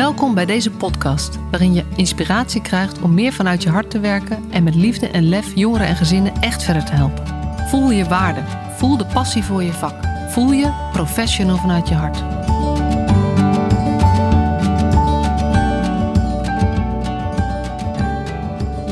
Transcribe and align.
Welkom 0.00 0.34
bij 0.34 0.46
deze 0.46 0.70
podcast, 0.70 1.38
waarin 1.50 1.74
je 1.74 1.84
inspiratie 1.96 2.62
krijgt 2.62 3.00
om 3.00 3.14
meer 3.14 3.32
vanuit 3.32 3.62
je 3.62 3.68
hart 3.68 3.90
te 3.90 4.00
werken 4.00 4.50
en 4.50 4.62
met 4.62 4.74
liefde 4.74 5.08
en 5.08 5.28
lef 5.28 5.54
jongeren 5.54 5.86
en 5.86 5.96
gezinnen 5.96 6.32
echt 6.40 6.62
verder 6.62 6.84
te 6.84 6.92
helpen. 6.92 7.26
Voel 7.68 7.90
je 7.90 8.04
waarde, 8.04 8.40
voel 8.76 8.96
de 8.96 9.06
passie 9.06 9.44
voor 9.44 9.62
je 9.62 9.72
vak, 9.72 9.94
voel 10.28 10.52
je 10.52 10.88
professional 10.92 11.56
vanuit 11.56 11.88
je 11.88 11.94
hart. 11.94 12.18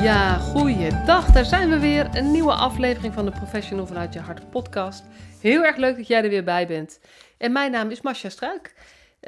Ja, 0.03 0.35
goeiedag. 0.39 1.27
Daar 1.27 1.45
zijn 1.45 1.69
we 1.69 1.79
weer. 1.79 2.09
Een 2.13 2.31
nieuwe 2.31 2.53
aflevering 2.53 3.15
van 3.15 3.25
de 3.25 3.31
Professional 3.31 3.87
vanuit 3.87 4.15
je 4.15 4.21
hart 4.21 4.51
podcast. 4.51 5.05
Heel 5.41 5.65
erg 5.65 5.77
leuk 5.77 5.97
dat 5.97 6.07
jij 6.07 6.23
er 6.23 6.31
weer 6.31 6.45
bij 6.45 6.67
bent. 6.67 7.01
En 7.39 7.53
mijn 7.53 7.71
naam 7.71 7.91
is 7.91 8.01
Masha 8.01 8.29
Struik. 8.29 8.75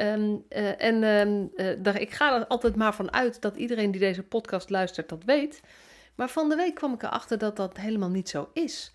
Ehm, 0.01 0.37
eh, 0.49 0.83
en 0.83 1.51
uh, 1.57 1.95
ik 1.95 2.11
ga 2.11 2.39
er 2.39 2.47
altijd 2.47 2.77
maar 2.77 2.95
van 2.95 3.13
uit 3.13 3.41
dat 3.41 3.57
iedereen 3.57 3.91
die 3.91 4.01
deze 4.01 4.23
podcast 4.23 4.71
luistert 4.71 5.09
dat 5.09 5.25
weet. 5.25 5.61
Maar 6.15 6.29
van 6.29 6.49
de 6.49 6.57
week 6.57 6.75
kwam 6.75 6.95
ik 6.95 7.03
erachter 7.03 7.39
dat 7.39 7.57
dat 7.57 7.77
helemaal 7.77 8.09
niet 8.09 8.29
zo 8.29 8.51
is. 8.53 8.93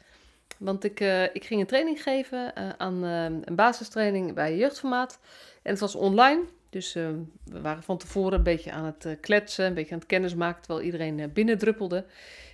Want 0.58 0.84
ik, 0.84 1.00
uh, 1.00 1.24
ik 1.24 1.46
ging 1.46 1.62
een 1.62 1.68
training 1.68 2.04
geven 2.04 2.56
aan 2.80 3.04
een 3.04 3.56
basistraining 3.56 4.34
bij 4.34 4.58
Jeugdformaat. 4.58 5.20
En 5.62 5.72
het 5.72 5.80
was 5.80 5.96
online. 5.96 6.42
Dus 6.70 6.94
we 6.94 7.62
waren 7.62 7.84
van 7.84 7.98
tevoren 7.98 8.34
een 8.34 8.44
beetje 8.44 8.72
aan 8.72 8.86
het 8.86 9.18
kletsen, 9.22 9.66
een 9.66 9.74
beetje 9.74 9.94
aan 9.94 10.00
het 10.00 10.08
kennismaken, 10.08 10.62
terwijl 10.62 10.86
iedereen 10.86 11.32
binnendruppelde. 11.34 12.06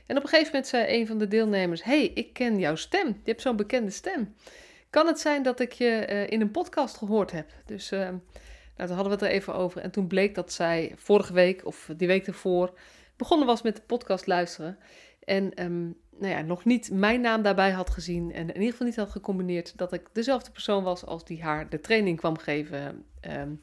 En 0.05 0.17
op 0.17 0.23
een 0.23 0.29
gegeven 0.29 0.51
moment 0.51 0.67
zei 0.67 0.99
een 0.99 1.07
van 1.07 1.17
de 1.17 1.27
deelnemers: 1.27 1.83
hey, 1.83 2.05
ik 2.05 2.33
ken 2.33 2.59
jouw 2.59 2.75
stem. 2.75 3.07
Je 3.07 3.29
hebt 3.29 3.41
zo'n 3.41 3.55
bekende 3.55 3.91
stem 3.91 4.33
kan 4.91 5.07
het 5.07 5.19
zijn 5.19 5.43
dat 5.43 5.59
ik 5.59 5.71
je 5.71 6.07
uh, 6.09 6.29
in 6.29 6.41
een 6.41 6.51
podcast 6.51 6.97
gehoord 6.97 7.31
heb. 7.31 7.49
Dus 7.65 7.91
uh, 7.91 7.99
nou, 7.99 8.19
toen 8.75 8.95
hadden 8.95 9.05
we 9.05 9.09
het 9.09 9.21
er 9.21 9.29
even 9.29 9.55
over. 9.55 9.81
En 9.81 9.91
toen 9.91 10.07
bleek 10.07 10.35
dat 10.35 10.53
zij 10.53 10.93
vorige 10.95 11.33
week 11.33 11.65
of 11.65 11.89
die 11.97 12.07
week 12.07 12.27
ervoor 12.27 12.77
begonnen 13.15 13.47
was 13.47 13.61
met 13.61 13.75
de 13.75 13.81
podcast 13.81 14.27
luisteren. 14.27 14.77
En 15.23 15.63
um, 15.63 15.97
nou 16.17 16.33
ja, 16.33 16.41
nog 16.41 16.65
niet 16.65 16.91
mijn 16.91 17.21
naam 17.21 17.41
daarbij 17.41 17.71
had 17.71 17.89
gezien. 17.89 18.33
En 18.33 18.47
in 18.47 18.55
ieder 18.55 18.71
geval 18.71 18.87
niet 18.87 18.95
had 18.95 19.09
gecombineerd 19.09 19.77
dat 19.77 19.93
ik 19.93 20.07
dezelfde 20.11 20.51
persoon 20.51 20.83
was 20.83 21.05
als 21.05 21.25
die 21.25 21.43
haar 21.43 21.69
de 21.69 21.79
training 21.79 22.17
kwam 22.17 22.37
geven 22.37 23.05
um, 23.21 23.61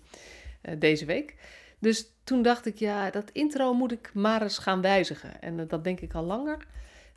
uh, 0.62 0.74
deze 0.78 1.04
week. 1.04 1.36
Dus 1.78 2.12
toen 2.24 2.42
dacht 2.42 2.66
ik, 2.66 2.78
ja, 2.78 3.10
dat 3.10 3.30
intro 3.30 3.74
moet 3.74 3.92
ik 3.92 4.10
maar 4.14 4.42
eens 4.42 4.58
gaan 4.58 4.80
wijzigen. 4.80 5.40
En 5.40 5.66
dat 5.66 5.84
denk 5.84 6.00
ik 6.00 6.14
al 6.14 6.24
langer. 6.24 6.66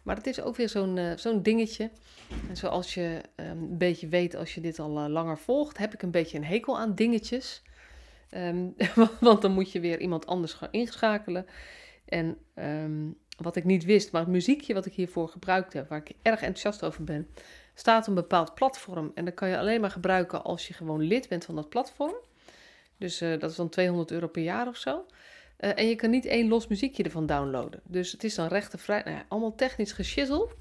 Maar 0.03 0.15
het 0.15 0.27
is 0.27 0.41
ook 0.41 0.55
weer 0.55 0.69
zo'n 0.69 0.97
uh, 0.97 1.17
zo'n 1.17 1.41
dingetje. 1.41 1.89
En 2.49 2.57
zoals 2.57 2.93
je 2.93 3.21
um, 3.35 3.45
een 3.45 3.77
beetje 3.77 4.07
weet 4.07 4.35
als 4.35 4.53
je 4.55 4.61
dit 4.61 4.79
al 4.79 5.03
uh, 5.03 5.07
langer 5.07 5.37
volgt, 5.37 5.77
heb 5.77 5.93
ik 5.93 6.01
een 6.01 6.11
beetje 6.11 6.37
een 6.37 6.45
hekel 6.45 6.79
aan 6.79 6.95
dingetjes. 6.95 7.61
Um, 8.35 8.75
want 9.19 9.41
dan 9.41 9.51
moet 9.51 9.71
je 9.71 9.79
weer 9.79 9.99
iemand 9.99 10.25
anders 10.25 10.53
gaan 10.53 10.71
inschakelen. 10.71 11.45
En 12.05 12.37
um, 12.55 13.17
wat 13.37 13.55
ik 13.55 13.63
niet 13.63 13.85
wist, 13.85 14.11
maar 14.11 14.21
het 14.21 14.29
muziekje 14.29 14.73
wat 14.73 14.85
ik 14.85 14.93
hiervoor 14.93 15.27
gebruikt 15.27 15.73
heb, 15.73 15.89
waar 15.89 15.99
ik 15.99 16.15
erg 16.21 16.41
enthousiast 16.41 16.83
over 16.83 17.03
ben, 17.03 17.27
staat 17.73 18.01
op 18.01 18.07
een 18.07 18.13
bepaald 18.13 18.53
platform. 18.53 19.11
En 19.15 19.25
dat 19.25 19.33
kan 19.33 19.49
je 19.49 19.57
alleen 19.57 19.81
maar 19.81 19.91
gebruiken 19.91 20.43
als 20.43 20.67
je 20.67 20.73
gewoon 20.73 21.01
lid 21.01 21.27
bent 21.27 21.45
van 21.45 21.55
dat 21.55 21.69
platform. 21.69 22.15
Dus 22.97 23.21
uh, 23.21 23.39
dat 23.39 23.49
is 23.49 23.55
dan 23.55 23.69
200 23.69 24.11
euro 24.11 24.27
per 24.27 24.43
jaar 24.43 24.67
of 24.67 24.77
zo. 24.77 25.05
Uh, 25.61 25.77
en 25.77 25.87
je 25.87 25.95
kan 25.95 26.09
niet 26.09 26.25
één 26.25 26.47
los 26.47 26.67
muziekje 26.67 27.03
ervan 27.03 27.25
downloaden. 27.25 27.81
Dus 27.83 28.11
het 28.11 28.23
is 28.23 28.35
dan 28.35 28.47
rechtenvrij. 28.47 29.01
Nou 29.05 29.15
ja, 29.15 29.25
allemaal 29.27 29.55
technisch 29.55 29.91
geschizzel. 29.91 30.51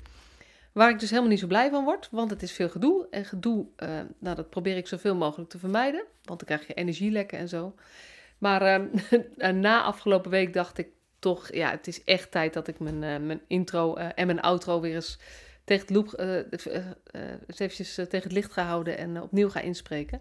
Waar 0.72 0.90
ik 0.90 0.98
dus 0.98 1.08
helemaal 1.08 1.30
niet 1.30 1.40
zo 1.40 1.46
blij 1.46 1.70
van 1.70 1.84
word, 1.84 2.08
want 2.10 2.30
het 2.30 2.42
is 2.42 2.52
veel 2.52 2.68
gedoe. 2.68 3.06
En 3.10 3.24
gedoe, 3.24 3.66
uh, 3.76 3.88
nou, 4.18 4.36
dat 4.36 4.50
probeer 4.50 4.76
ik 4.76 4.86
zoveel 4.86 5.14
mogelijk 5.14 5.50
te 5.50 5.58
vermijden, 5.58 6.04
want 6.24 6.38
dan 6.38 6.48
krijg 6.48 6.66
je 6.66 6.74
energielekken 6.74 7.38
en 7.38 7.48
zo. 7.48 7.74
Maar 8.38 8.80
uh, 8.80 9.48
na 9.48 9.82
afgelopen 9.82 10.30
week 10.30 10.52
dacht 10.52 10.78
ik 10.78 10.88
toch, 11.18 11.52
ja, 11.52 11.70
het 11.70 11.86
is 11.86 12.04
echt 12.04 12.30
tijd 12.30 12.52
dat 12.52 12.68
ik 12.68 12.78
mijn, 12.78 13.02
uh, 13.02 13.26
mijn 13.26 13.40
intro 13.46 13.94
en 13.94 14.26
mijn 14.26 14.40
outro 14.40 14.80
weer 14.80 14.94
eens 14.94 15.18
tegen 15.64 16.06
het, 17.46 17.60
eventjes, 17.60 17.94
tegen 17.94 18.22
het 18.22 18.32
licht 18.32 18.52
ga 18.52 18.64
houden 18.64 18.98
en 18.98 19.22
opnieuw 19.22 19.48
ga 19.48 19.60
inspreken. 19.60 20.20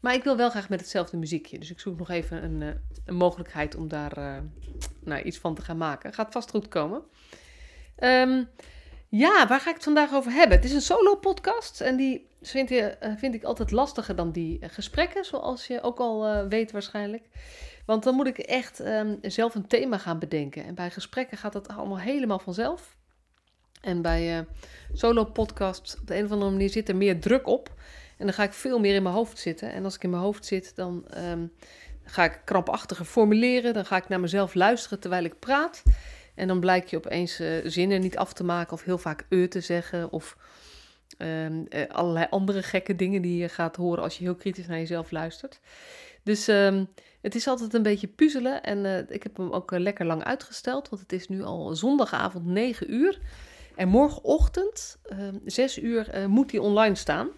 Maar 0.00 0.14
ik 0.14 0.24
wil 0.24 0.36
wel 0.36 0.50
graag 0.50 0.68
met 0.68 0.80
hetzelfde 0.80 1.16
muziekje. 1.16 1.58
Dus 1.58 1.70
ik 1.70 1.80
zoek 1.80 1.98
nog 1.98 2.10
even 2.10 2.44
een, 2.44 2.60
uh, 2.60 2.68
een 3.04 3.14
mogelijkheid 3.14 3.76
om 3.76 3.88
daar 3.88 4.18
uh, 4.18 4.36
nou, 5.04 5.22
iets 5.22 5.38
van 5.38 5.54
te 5.54 5.62
gaan 5.62 5.76
maken. 5.76 6.12
Gaat 6.12 6.32
vast 6.32 6.50
goed 6.50 6.68
komen. 6.68 7.02
Um, 7.98 8.48
ja, 9.08 9.46
waar 9.48 9.60
ga 9.60 9.68
ik 9.68 9.74
het 9.74 9.84
vandaag 9.84 10.12
over 10.12 10.32
hebben? 10.32 10.56
Het 10.56 10.66
is 10.66 10.72
een 10.72 10.80
solo 10.80 11.16
podcast 11.16 11.80
en 11.80 11.96
die 11.96 12.28
vind, 12.42 12.68
je, 12.68 12.96
uh, 13.02 13.12
vind 13.16 13.34
ik 13.34 13.42
altijd 13.42 13.70
lastiger 13.70 14.16
dan 14.16 14.32
die 14.32 14.58
gesprekken, 14.68 15.24
zoals 15.24 15.66
je 15.66 15.82
ook 15.82 15.98
al 15.98 16.48
weet 16.48 16.72
waarschijnlijk. 16.72 17.28
Want 17.86 18.02
dan 18.02 18.14
moet 18.14 18.26
ik 18.26 18.38
echt 18.38 18.80
um, 18.80 19.18
zelf 19.22 19.54
een 19.54 19.66
thema 19.66 19.98
gaan 19.98 20.18
bedenken. 20.18 20.64
En 20.64 20.74
bij 20.74 20.90
gesprekken 20.90 21.38
gaat 21.38 21.52
dat 21.52 21.68
allemaal 21.68 21.98
helemaal 21.98 22.38
vanzelf. 22.38 22.96
En 23.80 24.02
bij 24.02 24.46
solo 24.92 25.24
podcast 25.24 25.98
op 26.00 26.06
de 26.06 26.16
een 26.16 26.24
of 26.24 26.30
andere 26.30 26.50
manier 26.50 26.70
zit 26.70 26.88
er 26.88 26.96
meer 26.96 27.20
druk 27.20 27.46
op. 27.46 27.74
En 28.20 28.26
dan 28.26 28.34
ga 28.34 28.42
ik 28.42 28.52
veel 28.52 28.78
meer 28.78 28.94
in 28.94 29.02
mijn 29.02 29.14
hoofd 29.14 29.38
zitten. 29.38 29.72
En 29.72 29.84
als 29.84 29.94
ik 29.94 30.02
in 30.02 30.10
mijn 30.10 30.22
hoofd 30.22 30.46
zit, 30.46 30.76
dan 30.76 31.04
um, 31.16 31.52
ga 32.04 32.24
ik 32.24 32.40
krampachtiger 32.44 33.04
formuleren. 33.04 33.74
Dan 33.74 33.84
ga 33.84 33.96
ik 33.96 34.08
naar 34.08 34.20
mezelf 34.20 34.54
luisteren 34.54 35.00
terwijl 35.00 35.24
ik 35.24 35.38
praat. 35.38 35.82
En 36.34 36.48
dan 36.48 36.60
blijkt 36.60 36.90
je 36.90 36.96
opeens 36.96 37.40
uh, 37.40 37.52
zinnen 37.64 38.00
niet 38.00 38.16
af 38.16 38.32
te 38.32 38.44
maken 38.44 38.72
of 38.72 38.84
heel 38.84 38.98
vaak 38.98 39.26
eu 39.28 39.48
te 39.48 39.60
zeggen. 39.60 40.12
Of 40.12 40.36
um, 41.18 41.66
uh, 41.68 41.86
allerlei 41.88 42.26
andere 42.30 42.62
gekke 42.62 42.96
dingen 42.96 43.22
die 43.22 43.36
je 43.36 43.48
gaat 43.48 43.76
horen 43.76 44.02
als 44.02 44.18
je 44.18 44.24
heel 44.24 44.34
kritisch 44.34 44.66
naar 44.66 44.78
jezelf 44.78 45.10
luistert. 45.10 45.60
Dus 46.22 46.48
um, 46.48 46.88
het 47.20 47.34
is 47.34 47.46
altijd 47.46 47.74
een 47.74 47.82
beetje 47.82 48.08
puzzelen. 48.08 48.62
En 48.62 49.06
ik 49.08 49.22
heb 49.22 49.36
hem 49.36 49.50
ook 49.50 49.70
lekker 49.70 50.06
lang 50.06 50.24
uitgesteld. 50.24 50.88
Want 50.88 51.02
het 51.02 51.12
is 51.12 51.28
nu 51.28 51.42
al 51.42 51.74
zondagavond 51.74 52.46
9 52.46 52.92
uur. 52.92 53.18
En 53.76 53.88
morgenochtend, 53.88 54.98
6 55.44 55.78
uur, 55.78 56.28
moet 56.28 56.50
die 56.50 56.62
online 56.62 56.94
staan. 56.94 57.28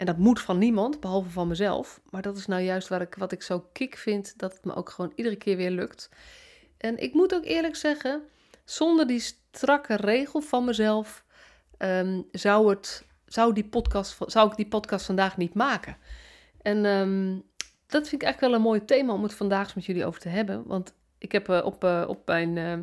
En 0.00 0.06
dat 0.06 0.16
moet 0.16 0.40
van 0.40 0.58
niemand, 0.58 1.00
behalve 1.00 1.30
van 1.30 1.48
mezelf. 1.48 2.00
Maar 2.10 2.22
dat 2.22 2.36
is 2.36 2.46
nou 2.46 2.62
juist 2.62 2.88
waar 2.88 3.00
ik, 3.00 3.14
wat 3.14 3.32
ik 3.32 3.42
zo 3.42 3.68
kick 3.72 3.96
vind, 3.96 4.38
dat 4.38 4.52
het 4.52 4.64
me 4.64 4.74
ook 4.74 4.90
gewoon 4.90 5.12
iedere 5.14 5.36
keer 5.36 5.56
weer 5.56 5.70
lukt. 5.70 6.10
En 6.76 6.98
ik 6.98 7.14
moet 7.14 7.34
ook 7.34 7.44
eerlijk 7.44 7.76
zeggen, 7.76 8.22
zonder 8.64 9.06
die 9.06 9.20
strakke 9.52 9.96
regel 9.96 10.40
van 10.40 10.64
mezelf 10.64 11.24
um, 11.78 12.26
zou, 12.32 12.70
het, 12.70 13.04
zou, 13.26 13.52
die 13.52 13.64
podcast, 13.64 14.16
zou 14.26 14.50
ik 14.50 14.56
die 14.56 14.68
podcast 14.68 15.06
vandaag 15.06 15.36
niet 15.36 15.54
maken. 15.54 15.96
En 16.62 16.84
um, 16.84 17.42
dat 17.86 18.08
vind 18.08 18.22
ik 18.22 18.28
eigenlijk 18.28 18.40
wel 18.40 18.54
een 18.54 18.68
mooi 18.70 18.84
thema 18.84 19.12
om 19.12 19.22
het 19.22 19.34
vandaag 19.34 19.74
met 19.74 19.84
jullie 19.84 20.04
over 20.04 20.20
te 20.20 20.28
hebben. 20.28 20.66
Want 20.66 20.94
ik 21.18 21.32
heb 21.32 21.48
uh, 21.48 21.60
op, 21.64 21.84
uh, 21.84 22.04
op 22.06 22.26
mijn 22.26 22.56
uh, 22.56 22.78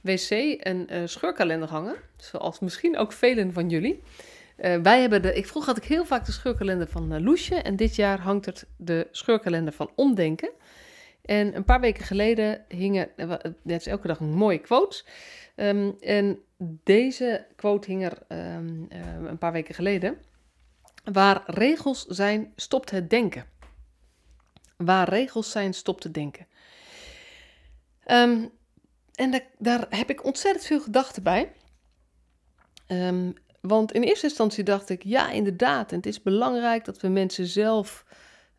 wc 0.00 0.30
een 0.58 1.08
scheurkalender 1.08 1.68
hangen. 1.68 1.96
Zoals 2.16 2.60
misschien 2.60 2.96
ook 2.96 3.12
velen 3.12 3.52
van 3.52 3.68
jullie. 3.68 4.02
Uh, 4.58 4.76
wij 4.76 5.00
hebben 5.00 5.22
de, 5.22 5.34
ik, 5.34 5.46
vroeger 5.46 5.72
had 5.72 5.82
ik 5.82 5.88
heel 5.88 6.04
vaak 6.04 6.24
de 6.24 6.32
scheurkalender 6.32 6.88
van 6.88 7.12
uh, 7.12 7.20
Loesje 7.20 7.54
en 7.54 7.76
dit 7.76 7.96
jaar 7.96 8.20
hangt 8.20 8.46
er 8.46 8.62
de 8.76 9.08
scheurkalender 9.10 9.72
van 9.72 9.90
Omdenken. 9.94 10.50
En 11.22 11.56
een 11.56 11.64
paar 11.64 11.80
weken 11.80 12.04
geleden 12.04 12.64
hingen, 12.68 13.08
net 13.62 13.80
is 13.80 13.86
elke 13.86 14.06
dag 14.06 14.20
een 14.20 14.34
mooie 14.34 14.58
quote. 14.58 15.04
Um, 15.56 15.96
en 16.00 16.38
deze 16.82 17.46
quote 17.56 17.90
hing 17.90 18.04
er 18.04 18.18
um, 18.56 18.86
een 19.26 19.38
paar 19.38 19.52
weken 19.52 19.74
geleden. 19.74 20.18
Waar 21.12 21.42
regels 21.46 22.04
zijn, 22.06 22.52
stopt 22.56 22.90
het 22.90 23.10
denken. 23.10 23.46
Waar 24.76 25.08
regels 25.08 25.50
zijn, 25.50 25.74
stopt 25.74 26.02
het 26.02 26.14
denken. 26.14 26.46
Um, 28.06 28.50
en 29.14 29.30
da 29.30 29.40
daar 29.58 29.86
heb 29.88 30.10
ik 30.10 30.24
ontzettend 30.24 30.64
veel 30.64 30.80
gedachten 30.80 31.22
bij. 31.22 31.52
Um, 32.88 33.34
want 33.62 33.92
in 33.92 34.02
eerste 34.02 34.26
instantie 34.26 34.64
dacht 34.64 34.88
ik, 34.88 35.02
ja, 35.02 35.30
inderdaad. 35.30 35.90
En 35.90 35.96
het 35.96 36.06
is 36.06 36.22
belangrijk 36.22 36.84
dat 36.84 37.00
we 37.00 37.08
mensen 37.08 37.46
zelf, 37.46 38.04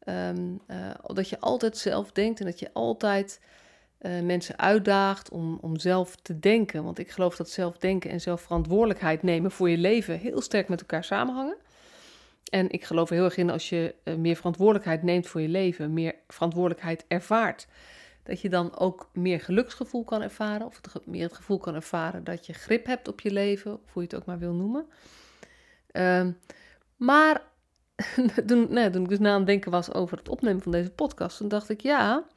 um, 0.08 0.62
uh, 0.68 0.90
dat 1.04 1.30
je 1.30 1.40
altijd 1.40 1.78
zelf 1.78 2.12
denkt 2.12 2.40
en 2.40 2.46
dat 2.46 2.60
je 2.60 2.70
altijd 2.74 3.40
uh, 4.02 4.22
mensen 4.22 4.60
uitdaagt 4.60 5.30
om, 5.30 5.58
om 5.62 5.80
zelf 5.80 6.16
te 6.16 6.40
denken. 6.40 6.84
Want 6.84 7.00
ik 7.00 7.12
geloof 7.12 7.36
dat 7.36 7.50
zelfdenken 7.50 8.10
en 8.10 8.22
zelfverantwoordelijkheid 8.22 9.24
nemen 9.24 9.52
voor 9.52 9.70
je 9.70 9.78
leven 9.78 10.20
heel 10.20 10.42
sterk 10.42 10.68
met 10.68 10.80
elkaar 10.80 11.04
samenhangen. 11.04 11.58
En 12.50 12.70
ik 12.70 12.84
geloof 12.84 13.10
er 13.10 13.16
heel 13.16 13.26
erg 13.26 13.38
in 13.38 13.50
als 13.50 13.70
je 13.70 13.96
uh, 14.04 14.16
meer 14.16 14.36
verantwoordelijkheid 14.36 15.04
neemt 15.04 15.28
voor 15.28 15.42
je 15.42 15.48
leven, 15.48 15.94
meer 15.94 16.16
verantwoordelijkheid 16.28 17.06
ervaart, 17.08 17.68
dat 18.24 18.42
je 18.42 18.50
dan 18.50 18.78
ook 18.78 19.10
meer 19.14 19.40
geluksgevoel 19.40 20.04
kan 20.04 20.22
ervaren. 20.22 20.66
Of 20.66 20.82
meer 21.06 21.24
het 21.24 21.34
gevoel 21.34 21.58
kan 21.58 21.76
ervaren 21.76 22.24
dat 22.24 22.46
je 22.46 22.54
grip 22.54 22.86
hebt 22.86 23.08
op 23.08 23.22
je 23.22 23.32
leven, 23.32 23.74
of 23.74 23.94
hoe 23.94 24.04
je 24.04 24.08
het 24.08 24.16
ook 24.18 24.26
maar 24.26 24.40
wil 24.40 24.54
noemen. 24.54 24.86
Um, 25.92 26.38
maar 26.98 27.42
toen, 28.48 28.68
nee, 28.70 28.90
toen 28.90 29.04
ik 29.04 29.10
dus 29.10 29.20
na 29.20 29.32
aan 29.32 29.38
het 29.38 29.48
denken 29.48 29.72
was 29.72 29.94
over 29.94 30.18
het 30.18 30.30
opnemen 30.30 30.62
van 30.62 30.72
deze 30.72 30.92
podcast, 30.92 31.38
toen 31.38 31.48
dacht 31.48 31.70
ik 31.70 31.82
ja, 31.82 32.28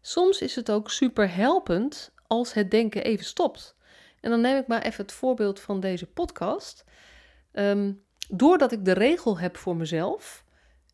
soms 0.00 0.40
is 0.40 0.54
het 0.54 0.70
ook 0.70 0.90
super 0.90 1.34
helpend 1.34 2.12
als 2.26 2.52
het 2.52 2.70
denken 2.70 3.04
even 3.04 3.24
stopt. 3.24 3.76
En 4.20 4.30
dan 4.30 4.40
neem 4.40 4.56
ik 4.56 4.66
maar 4.66 4.82
even 4.82 5.02
het 5.02 5.12
voorbeeld 5.12 5.60
van 5.60 5.80
deze 5.80 6.06
podcast. 6.06 6.84
Um, 7.52 8.02
doordat 8.28 8.72
ik 8.72 8.84
de 8.84 8.92
regel 8.92 9.38
heb 9.38 9.56
voor 9.56 9.76
mezelf, 9.76 10.44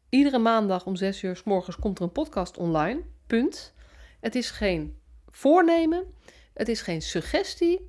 iedere 0.08 0.38
maandag 0.38 0.86
om 0.86 0.96
zes 0.96 1.22
uur 1.22 1.36
s 1.36 1.42
morgens 1.42 1.76
komt 1.76 1.98
er 1.98 2.04
een 2.04 2.12
podcast 2.12 2.56
online, 2.56 3.02
punt. 3.26 3.74
Het 4.24 4.34
is 4.34 4.50
geen 4.50 4.98
voornemen. 5.30 6.04
Het 6.54 6.68
is 6.68 6.80
geen 6.80 7.02
suggestie. 7.02 7.88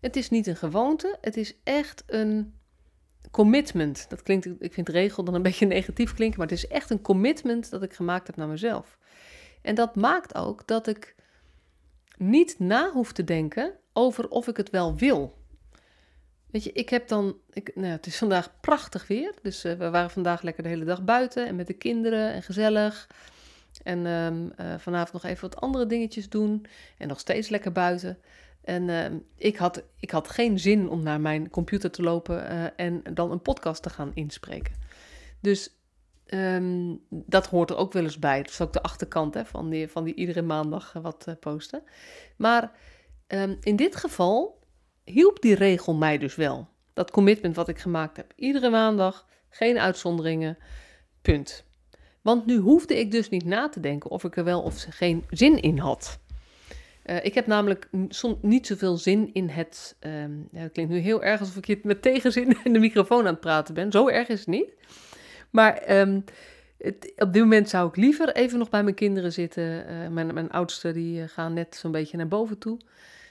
Het 0.00 0.16
is 0.16 0.30
niet 0.30 0.46
een 0.46 0.56
gewoonte. 0.56 1.18
Het 1.20 1.36
is 1.36 1.54
echt 1.64 2.02
een 2.06 2.54
commitment. 3.30 4.06
Dat 4.08 4.22
klinkt, 4.22 4.48
ik 4.58 4.72
vind 4.72 4.88
regel 4.88 5.24
dan 5.24 5.34
een 5.34 5.42
beetje 5.50 5.66
negatief 5.66 6.14
klinken, 6.14 6.38
maar 6.38 6.48
het 6.48 6.58
is 6.58 6.66
echt 6.66 6.90
een 6.90 7.02
commitment 7.02 7.70
dat 7.70 7.82
ik 7.82 7.92
gemaakt 7.92 8.26
heb 8.26 8.36
naar 8.36 8.48
mezelf. 8.48 8.98
En 9.62 9.74
dat 9.74 9.96
maakt 9.96 10.34
ook 10.34 10.66
dat 10.66 10.86
ik 10.86 11.14
niet 12.16 12.58
na 12.58 12.90
hoef 12.90 13.12
te 13.12 13.24
denken 13.24 13.72
over 13.92 14.28
of 14.28 14.48
ik 14.48 14.56
het 14.56 14.70
wel 14.70 14.96
wil. 14.96 15.38
Weet 16.50 16.64
je, 16.64 16.72
ik 16.72 16.88
heb 16.88 17.08
dan. 17.08 17.36
Ik, 17.52 17.70
nou, 17.74 17.92
het 17.92 18.06
is 18.06 18.16
vandaag 18.16 18.60
prachtig 18.60 19.06
weer. 19.06 19.34
Dus 19.42 19.64
uh, 19.64 19.72
we 19.72 19.90
waren 19.90 20.10
vandaag 20.10 20.42
lekker 20.42 20.62
de 20.62 20.68
hele 20.68 20.84
dag 20.84 21.04
buiten 21.04 21.46
en 21.46 21.56
met 21.56 21.66
de 21.66 21.74
kinderen 21.74 22.32
en 22.32 22.42
gezellig. 22.42 23.08
En 23.86 24.06
um, 24.06 24.52
uh, 24.60 24.74
vanavond 24.78 25.12
nog 25.12 25.24
even 25.24 25.50
wat 25.50 25.60
andere 25.60 25.86
dingetjes 25.86 26.28
doen. 26.28 26.66
En 26.98 27.08
nog 27.08 27.20
steeds 27.20 27.48
lekker 27.48 27.72
buiten. 27.72 28.18
En 28.64 28.88
uh, 28.88 29.04
ik, 29.36 29.56
had, 29.56 29.82
ik 30.00 30.10
had 30.10 30.28
geen 30.28 30.58
zin 30.58 30.88
om 30.88 31.02
naar 31.02 31.20
mijn 31.20 31.50
computer 31.50 31.90
te 31.90 32.02
lopen 32.02 32.52
uh, 32.52 32.64
en 32.76 33.02
dan 33.14 33.30
een 33.30 33.42
podcast 33.42 33.82
te 33.82 33.90
gaan 33.90 34.10
inspreken. 34.14 34.74
Dus 35.40 35.70
um, 36.26 37.00
dat 37.10 37.46
hoort 37.46 37.70
er 37.70 37.76
ook 37.76 37.92
wel 37.92 38.02
eens 38.02 38.18
bij. 38.18 38.42
Dat 38.42 38.50
is 38.50 38.60
ook 38.60 38.72
de 38.72 38.82
achterkant 38.82 39.34
hè, 39.34 39.44
van, 39.44 39.70
die, 39.70 39.88
van 39.88 40.04
die 40.04 40.14
iedere 40.14 40.42
maandag 40.42 40.92
wat 40.92 41.36
posten. 41.40 41.82
Maar 42.36 42.72
in 43.60 43.76
dit 43.76 43.96
geval 43.96 44.58
hielp 45.04 45.40
die 45.42 45.54
regel 45.54 45.94
mij 45.94 46.18
dus 46.18 46.34
wel. 46.34 46.68
Dat 46.92 47.10
commitment 47.10 47.56
wat 47.56 47.68
ik 47.68 47.78
gemaakt 47.78 48.16
heb. 48.16 48.32
Iedere 48.36 48.70
maandag, 48.70 49.26
geen 49.48 49.78
uitzonderingen, 49.78 50.58
punt. 51.22 51.64
Want 52.26 52.46
nu 52.46 52.56
hoefde 52.56 52.98
ik 52.98 53.10
dus 53.10 53.28
niet 53.28 53.44
na 53.44 53.68
te 53.68 53.80
denken 53.80 54.10
of 54.10 54.24
ik 54.24 54.36
er 54.36 54.44
wel 54.44 54.62
of 54.62 54.86
geen 54.90 55.24
zin 55.30 55.60
in 55.60 55.78
had. 55.78 56.18
Uh, 57.04 57.24
ik 57.24 57.34
heb 57.34 57.46
namelijk 57.46 57.88
soms 58.08 58.36
niet 58.40 58.66
zoveel 58.66 58.96
zin 58.96 59.30
in 59.32 59.48
het. 59.48 59.96
Ja, 60.00 60.60
het 60.60 60.72
klinkt 60.72 60.92
nu 60.92 60.98
heel 60.98 61.22
erg 61.22 61.40
alsof 61.40 61.56
ik 61.56 61.64
hier 61.64 61.78
met 61.82 62.02
tegenzin 62.02 62.56
in 62.64 62.72
de 62.72 62.78
microfoon 62.78 63.18
aan 63.18 63.32
het 63.32 63.40
praten 63.40 63.74
ben. 63.74 63.92
Zo 63.92 64.08
erg 64.08 64.28
is 64.28 64.38
het 64.38 64.48
niet. 64.48 64.70
Maar 65.50 65.98
um, 65.98 66.24
het, 66.78 67.12
op 67.16 67.32
dit 67.32 67.42
moment 67.42 67.68
zou 67.68 67.88
ik 67.88 67.96
liever 67.96 68.34
even 68.34 68.58
nog 68.58 68.68
bij 68.68 68.82
mijn 68.82 68.94
kinderen 68.94 69.32
zitten. 69.32 69.90
Uh, 69.90 70.08
mijn, 70.08 70.34
mijn 70.34 70.50
oudste 70.50 70.92
die 70.92 71.20
uh, 71.20 71.28
gaan 71.28 71.52
net 71.52 71.76
zo'n 71.76 71.92
beetje 71.92 72.16
naar 72.16 72.28
boven 72.28 72.58
toe. 72.58 72.78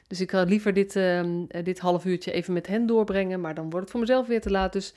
Dus 0.07 0.21
ik 0.21 0.31
had 0.31 0.49
liever 0.49 0.73
dit, 0.73 0.95
um, 0.95 1.47
dit 1.47 1.79
half 1.79 2.05
uurtje 2.05 2.31
even 2.31 2.53
met 2.53 2.67
hen 2.67 2.85
doorbrengen. 2.85 3.41
Maar 3.41 3.55
dan 3.55 3.69
wordt 3.69 3.79
het 3.79 3.89
voor 3.91 3.99
mezelf 3.99 4.27
weer 4.27 4.41
te 4.41 4.51
laat. 4.51 4.73
Dus 4.73 4.93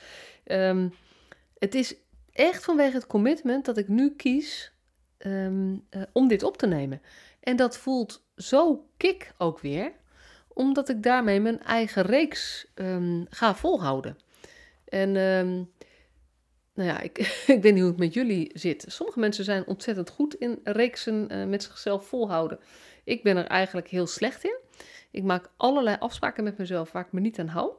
het 1.58 1.74
is 1.74 1.96
echt 2.38 2.64
vanwege 2.64 2.94
het 2.94 3.06
commitment 3.06 3.64
dat 3.64 3.78
ik 3.78 3.88
nu 3.88 4.14
kies 4.14 4.72
um, 5.18 5.86
uh, 5.90 6.02
om 6.12 6.28
dit 6.28 6.42
op 6.42 6.56
te 6.56 6.66
nemen. 6.66 7.02
En 7.40 7.56
dat 7.56 7.78
voelt 7.78 8.24
zo 8.36 8.88
kick 8.96 9.32
ook 9.38 9.60
weer, 9.60 9.92
omdat 10.48 10.88
ik 10.88 11.02
daarmee 11.02 11.40
mijn 11.40 11.62
eigen 11.62 12.02
reeks 12.02 12.72
ga 13.28 13.54
volhouden. 13.54 14.18
En 14.84 15.16
nou 16.78 16.90
ja, 16.90 17.00
ik, 17.00 17.18
ik 17.56 17.62
weet 17.62 17.72
niet 17.72 17.80
hoe 17.80 17.90
het 17.90 17.98
met 17.98 18.14
jullie 18.14 18.50
zit. 18.54 18.84
Sommige 18.88 19.18
mensen 19.18 19.44
zijn 19.44 19.66
ontzettend 19.66 20.10
goed 20.10 20.34
in 20.34 20.60
reeksen 20.62 21.28
uh, 21.32 21.44
met 21.44 21.62
zichzelf 21.62 22.06
volhouden. 22.06 22.58
Ik 23.04 23.22
ben 23.22 23.36
er 23.36 23.46
eigenlijk 23.46 23.88
heel 23.88 24.06
slecht 24.06 24.44
in. 24.44 24.58
Ik 25.10 25.22
maak 25.22 25.50
allerlei 25.56 25.96
afspraken 25.98 26.44
met 26.44 26.58
mezelf 26.58 26.92
waar 26.92 27.04
ik 27.06 27.12
me 27.12 27.20
niet 27.20 27.38
aan 27.38 27.48
hou. 27.48 27.72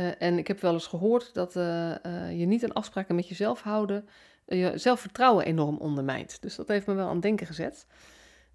Uh, 0.00 0.22
en 0.22 0.38
ik 0.38 0.46
heb 0.46 0.60
wel 0.60 0.72
eens 0.72 0.86
gehoord 0.86 1.34
dat 1.34 1.56
uh, 1.56 1.94
uh, 2.06 2.38
je 2.38 2.46
niet 2.46 2.64
aan 2.64 2.72
afspraken 2.72 3.14
met 3.14 3.28
jezelf 3.28 3.60
houden 3.60 4.08
je 4.46 4.72
zelfvertrouwen 4.74 5.44
enorm 5.44 5.76
ondermijnt. 5.76 6.42
Dus 6.42 6.56
dat 6.56 6.68
heeft 6.68 6.86
me 6.86 6.94
wel 6.94 7.06
aan 7.06 7.12
het 7.12 7.22
denken 7.22 7.46
gezet. 7.46 7.86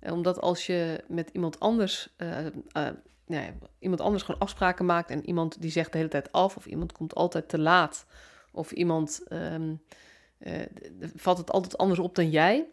omdat 0.02 0.42
als 0.42 0.66
je 0.66 1.04
met 1.08 1.30
iemand 1.34 1.60
anders, 1.60 2.16
ja, 3.28 3.54
iemand 3.80 4.02
anders 4.02 4.24
gewoon 4.24 4.42
afspraken 4.42 4.86
maakt 4.86 5.10
en 5.10 5.26
iemand 5.26 5.62
die 5.62 5.72
zegt 5.72 5.92
de 5.92 5.98
hele 5.98 6.10
tijd 6.10 6.32
af, 6.32 6.56
of 6.58 6.66
iemand 6.66 6.92
komt 6.92 7.16
altijd 7.16 7.50
te 7.50 7.60
laat, 7.60 8.06
of 8.52 8.72
iemand 8.72 9.22
um, 9.30 9.82
valt 11.16 11.38
het 11.38 11.52
altijd 11.52 11.78
anders 11.78 12.00
op 12.00 12.16
dan 12.16 12.30
jij, 12.30 12.66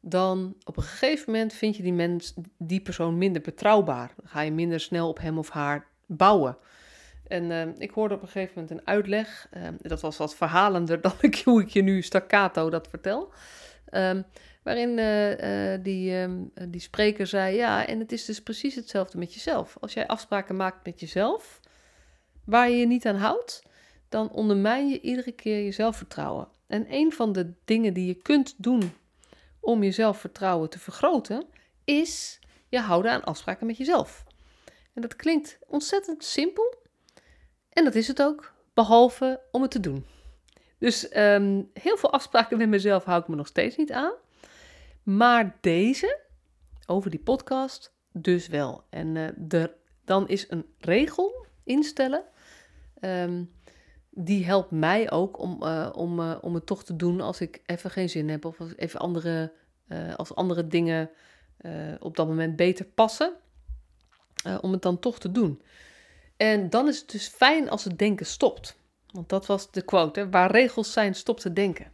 dan 0.00 0.54
op 0.64 0.76
een 0.76 0.82
gegeven 0.82 1.32
moment 1.32 1.52
vind 1.52 1.76
je 1.76 1.82
die, 1.82 1.92
mens, 1.92 2.34
die 2.58 2.80
persoon 2.80 3.18
minder 3.18 3.42
betrouwbaar. 3.42 4.12
Dan 4.16 4.28
ga 4.28 4.40
je 4.40 4.52
minder 4.52 4.80
snel 4.80 5.08
op 5.08 5.18
hem 5.18 5.38
of 5.38 5.48
haar 5.48 5.86
bouwen. 6.06 6.56
En 7.26 7.50
uh, 7.50 7.62
ik 7.78 7.90
hoorde 7.90 8.14
op 8.14 8.22
een 8.22 8.28
gegeven 8.28 8.52
moment 8.54 8.70
een 8.70 8.86
uitleg. 8.86 9.48
Uh, 9.56 9.68
dat 9.78 10.00
was 10.00 10.16
wat 10.16 10.34
verhalender 10.34 11.00
dan 11.10 11.12
ik, 11.20 11.42
hoe 11.44 11.62
ik 11.62 11.68
je 11.68 11.82
nu 11.82 12.02
staccato 12.02 12.70
dat 12.70 12.88
vertel. 12.88 13.32
Um, 13.90 14.24
waarin 14.62 14.98
uh, 14.98 15.78
die, 15.82 16.16
um, 16.16 16.52
die 16.68 16.80
spreker 16.80 17.26
zei: 17.26 17.56
Ja, 17.56 17.86
en 17.86 17.98
het 17.98 18.12
is 18.12 18.24
dus 18.24 18.42
precies 18.42 18.74
hetzelfde 18.74 19.18
met 19.18 19.34
jezelf. 19.34 19.76
Als 19.80 19.92
jij 19.92 20.06
afspraken 20.06 20.56
maakt 20.56 20.84
met 20.84 21.00
jezelf, 21.00 21.60
waar 22.44 22.70
je 22.70 22.76
je 22.76 22.86
niet 22.86 23.06
aan 23.06 23.16
houdt, 23.16 23.62
dan 24.08 24.30
ondermijn 24.30 24.88
je 24.88 25.00
iedere 25.00 25.32
keer 25.32 25.64
je 25.64 25.72
zelfvertrouwen. 25.72 26.48
En 26.66 26.86
een 26.88 27.12
van 27.12 27.32
de 27.32 27.52
dingen 27.64 27.94
die 27.94 28.06
je 28.06 28.14
kunt 28.14 28.54
doen 28.56 28.92
om 29.60 29.82
je 29.82 29.90
zelfvertrouwen 29.90 30.70
te 30.70 30.78
vergroten, 30.78 31.44
is 31.84 32.38
je 32.68 32.80
houden 32.80 33.12
aan 33.12 33.24
afspraken 33.24 33.66
met 33.66 33.76
jezelf. 33.76 34.24
En 34.94 35.02
dat 35.02 35.16
klinkt 35.16 35.58
ontzettend 35.66 36.24
simpel. 36.24 36.74
En 37.72 37.84
dat 37.84 37.94
is 37.94 38.08
het 38.08 38.22
ook, 38.22 38.52
behalve 38.74 39.40
om 39.50 39.62
het 39.62 39.70
te 39.70 39.80
doen. 39.80 40.06
Dus 40.78 41.16
um, 41.16 41.70
heel 41.72 41.96
veel 41.96 42.12
afspraken 42.12 42.58
met 42.58 42.68
mezelf 42.68 43.04
hou 43.04 43.20
ik 43.20 43.28
me 43.28 43.36
nog 43.36 43.46
steeds 43.46 43.76
niet 43.76 43.92
aan. 43.92 44.12
Maar 45.02 45.56
deze, 45.60 46.20
over 46.86 47.10
die 47.10 47.20
podcast, 47.20 47.94
dus 48.12 48.48
wel. 48.48 48.84
En 48.90 49.34
de, 49.36 49.70
dan 50.04 50.28
is 50.28 50.46
een 50.48 50.66
regel 50.78 51.46
instellen. 51.64 52.24
Um, 53.00 53.52
die 54.10 54.44
helpt 54.44 54.70
mij 54.70 55.10
ook 55.10 55.38
om, 55.38 55.62
uh, 55.62 55.90
om, 55.92 56.20
uh, 56.20 56.38
om 56.40 56.54
het 56.54 56.66
toch 56.66 56.84
te 56.84 56.96
doen 56.96 57.20
als 57.20 57.40
ik 57.40 57.62
even 57.66 57.90
geen 57.90 58.08
zin 58.08 58.28
heb. 58.28 58.44
Of 58.44 58.60
als 58.60 58.76
even 58.76 59.00
andere, 59.00 59.52
als 60.16 60.34
andere 60.34 60.66
dingen 60.66 61.10
op 61.98 62.16
dat 62.16 62.26
moment 62.26 62.56
beter 62.56 62.84
passen. 62.84 63.32
om 64.60 64.72
het 64.72 64.82
dan 64.82 64.98
toch 64.98 65.18
te 65.18 65.32
doen. 65.32 65.62
En 66.42 66.70
dan 66.70 66.88
is 66.88 66.98
het 66.98 67.10
dus 67.10 67.28
fijn 67.28 67.70
als 67.70 67.84
het 67.84 67.98
denken 67.98 68.26
stopt. 68.26 68.76
Want 69.10 69.28
dat 69.28 69.46
was 69.46 69.70
de 69.70 69.82
quote, 69.82 70.20
hè? 70.20 70.30
waar 70.30 70.50
regels 70.50 70.92
zijn, 70.92 71.14
stopt 71.14 71.40
te 71.40 71.52
denken. 71.52 71.92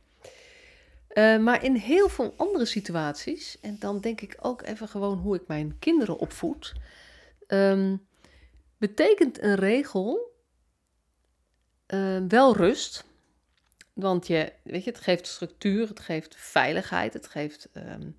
Uh, 1.12 1.38
maar 1.38 1.64
in 1.64 1.74
heel 1.74 2.08
veel 2.08 2.34
andere 2.36 2.64
situaties, 2.64 3.60
en 3.60 3.76
dan 3.78 4.00
denk 4.00 4.20
ik 4.20 4.36
ook 4.40 4.62
even 4.62 4.88
gewoon 4.88 5.18
hoe 5.18 5.36
ik 5.36 5.46
mijn 5.46 5.76
kinderen 5.78 6.18
opvoed, 6.18 6.72
um, 7.46 8.06
betekent 8.76 9.42
een 9.42 9.54
regel 9.54 10.32
uh, 11.86 12.20
wel 12.28 12.56
rust. 12.56 13.04
Want 13.92 14.26
je, 14.26 14.52
weet 14.62 14.84
je, 14.84 14.90
het 14.90 15.00
geeft 15.00 15.26
structuur, 15.26 15.88
het 15.88 16.00
geeft 16.00 16.34
veiligheid, 16.36 17.12
het 17.12 17.26
geeft 17.26 17.68
um, 17.72 18.16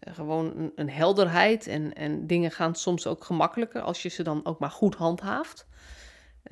gewoon 0.00 0.56
een, 0.56 0.72
een, 0.74 0.90
helderheid. 0.90 1.66
En, 1.66 1.92
en 1.92 2.26
dingen 2.26 2.50
gaan 2.50 2.74
soms 2.74 3.06
ook 3.06 3.24
gemakkelijker 3.24 3.80
als 3.80 4.02
je 4.02 4.08
ze 4.08 4.22
dan 4.22 4.44
ook 4.44 4.58
maar 4.58 4.70
goed 4.70 4.94
handhaaft. 4.94 5.66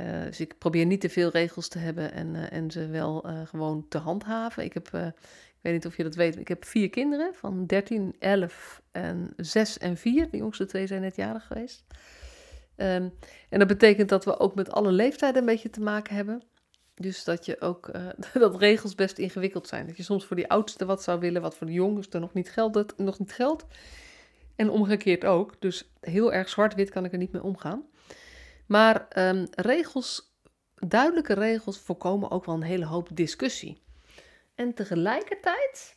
Uh, 0.00 0.22
dus 0.22 0.40
ik 0.40 0.58
probeer 0.58 0.86
niet 0.86 1.00
te 1.00 1.08
veel 1.08 1.30
regels 1.30 1.68
te 1.68 1.78
hebben 1.78 2.12
en, 2.12 2.34
uh, 2.34 2.52
en 2.52 2.70
ze 2.70 2.86
wel 2.86 3.30
uh, 3.30 3.40
gewoon 3.46 3.86
te 3.88 3.98
handhaven. 3.98 4.64
Ik 4.64 4.74
heb, 4.74 4.86
ik 4.94 5.58
weet 5.60 5.72
niet 5.72 5.86
of 5.86 5.96
je 5.96 6.02
dat 6.02 6.14
weet, 6.14 6.38
ik 6.38 6.48
heb 6.48 6.64
vier 6.64 6.90
kinderen 6.90 7.34
van 7.34 7.66
13, 7.66 8.14
11 8.18 8.82
en 8.92 9.32
6 9.36 9.78
en 9.78 9.96
4. 9.96 10.30
De 10.30 10.36
jongste 10.36 10.66
twee 10.66 10.86
zijn 10.86 11.00
net 11.00 11.16
jarig 11.16 11.46
geweest. 11.46 11.84
Um, 12.76 13.12
en 13.48 13.58
dat 13.58 13.68
betekent 13.68 14.08
dat 14.08 14.24
we 14.24 14.38
ook 14.38 14.54
met 14.54 14.70
alle 14.70 14.92
leeftijden 14.92 15.40
een 15.40 15.46
beetje 15.46 15.70
te 15.70 15.80
maken 15.80 16.14
hebben. 16.14 16.42
Dus 16.98 17.24
dat 17.24 17.44
je 17.44 17.60
ook 17.60 17.88
uh, 17.88 18.08
dat 18.32 18.56
regels 18.56 18.94
best 18.94 19.18
ingewikkeld 19.18 19.68
zijn. 19.68 19.86
Dat 19.86 19.96
je 19.96 20.02
soms 20.02 20.24
voor 20.24 20.36
die 20.36 20.48
oudste 20.48 20.84
wat 20.84 21.02
zou 21.02 21.20
willen, 21.20 21.42
wat 21.42 21.56
voor 21.56 21.66
de 21.66 21.72
jongste 21.72 22.18
nog 22.18 22.34
niet 22.34 22.50
geldt. 22.50 22.96
Nog 22.96 23.18
niet 23.18 23.32
geldt. 23.32 23.66
En 24.56 24.70
omgekeerd 24.70 25.24
ook. 25.24 25.60
Dus 25.60 25.90
heel 26.00 26.32
erg 26.32 26.48
zwart-wit 26.48 26.90
kan 26.90 27.04
ik 27.04 27.12
er 27.12 27.18
niet 27.18 27.32
mee 27.32 27.42
omgaan. 27.42 27.86
Maar 28.66 29.06
um, 29.16 29.46
regels, 29.50 30.36
duidelijke 30.74 31.34
regels 31.34 31.78
voorkomen 31.78 32.30
ook 32.30 32.44
wel 32.44 32.54
een 32.54 32.62
hele 32.62 32.86
hoop 32.86 33.08
discussie. 33.12 33.82
En 34.54 34.74
tegelijkertijd 34.74 35.96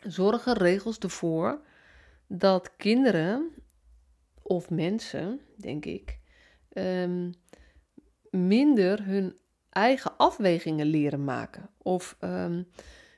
zorgen 0.00 0.54
regels 0.54 0.98
ervoor 0.98 1.60
dat 2.26 2.76
kinderen 2.76 3.54
of 4.42 4.70
mensen, 4.70 5.40
denk 5.56 5.84
ik, 5.84 6.18
um, 6.72 7.34
minder 8.30 9.04
hun 9.04 9.38
eigen 9.74 10.16
afwegingen 10.16 10.86
leren 10.86 11.24
maken. 11.24 11.70
Of 11.82 12.16
um, 12.20 12.68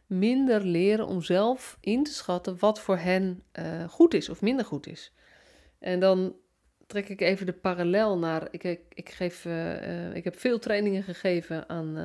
minder 0.07 0.65
leren 0.65 1.07
om 1.07 1.23
zelf 1.23 1.77
in 1.81 2.05
te 2.05 2.13
schatten 2.13 2.59
wat 2.59 2.81
voor 2.81 2.97
hen 2.97 3.43
uh, 3.59 3.89
goed 3.89 4.15
is 4.15 4.29
of 4.29 4.41
minder 4.41 4.65
goed 4.65 4.87
is. 4.87 5.13
En 5.79 6.01
dan 6.01 6.37
trek 6.87 7.09
ik 7.09 7.21
even 7.21 7.47
de 7.47 7.53
parallel 7.53 8.19
naar. 8.19 8.49
Ik, 8.51 8.63
ik, 8.89 9.09
geef, 9.11 9.45
uh, 9.45 10.15
ik 10.15 10.25
heb 10.25 10.39
veel 10.39 10.59
trainingen 10.59 11.03
gegeven 11.03 11.69
aan 11.69 11.97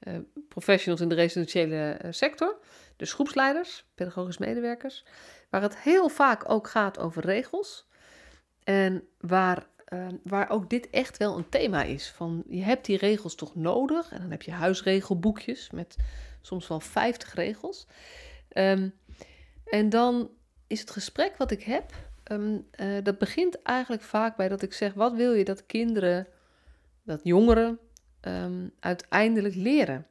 uh, 0.00 0.14
professionals 0.48 1.00
in 1.00 1.08
de 1.08 1.14
residentiële 1.14 1.98
sector. 2.10 2.58
Dus 2.96 3.12
groepsleiders, 3.12 3.84
pedagogisch 3.94 4.38
medewerkers. 4.38 5.04
waar 5.50 5.62
het 5.62 5.78
heel 5.78 6.08
vaak 6.08 6.50
ook 6.50 6.68
gaat 6.68 6.98
over 6.98 7.24
regels. 7.24 7.88
En 8.64 9.08
waar, 9.20 9.66
ehm, 9.90 10.16
waar 10.22 10.50
ook 10.50 10.70
dit 10.70 10.90
echt 10.90 11.16
wel 11.16 11.36
een 11.36 11.48
thema 11.48 11.82
is. 11.82 12.08
Van 12.08 12.44
je 12.48 12.62
hebt 12.62 12.84
die 12.84 12.96
regels 12.96 13.34
toch 13.34 13.54
nodig. 13.54 14.12
En 14.12 14.20
dan 14.20 14.30
heb 14.30 14.42
je 14.42 14.50
huisregelboekjes 14.50 15.70
met 15.70 15.96
soms 16.40 16.68
wel 16.68 16.80
50 16.80 17.34
regels. 17.34 17.86
Ehm, 18.48 18.88
en 19.64 19.88
dan 19.88 20.30
is 20.66 20.80
het 20.80 20.90
gesprek 20.90 21.36
wat 21.36 21.50
ik 21.50 21.62
heb, 21.62 21.92
ehm, 22.22 22.58
eh, 22.70 22.88
dat 23.02 23.18
begint 23.18 23.62
eigenlijk 23.62 24.02
vaak 24.02 24.36
bij 24.36 24.48
dat 24.48 24.62
ik 24.62 24.72
zeg: 24.72 24.94
wat 24.94 25.12
wil 25.12 25.32
je 25.32 25.44
dat 25.44 25.66
kinderen, 25.66 26.26
dat 27.02 27.20
jongeren 27.22 27.78
uiteindelijk 28.80 29.54
leren? 29.54 30.06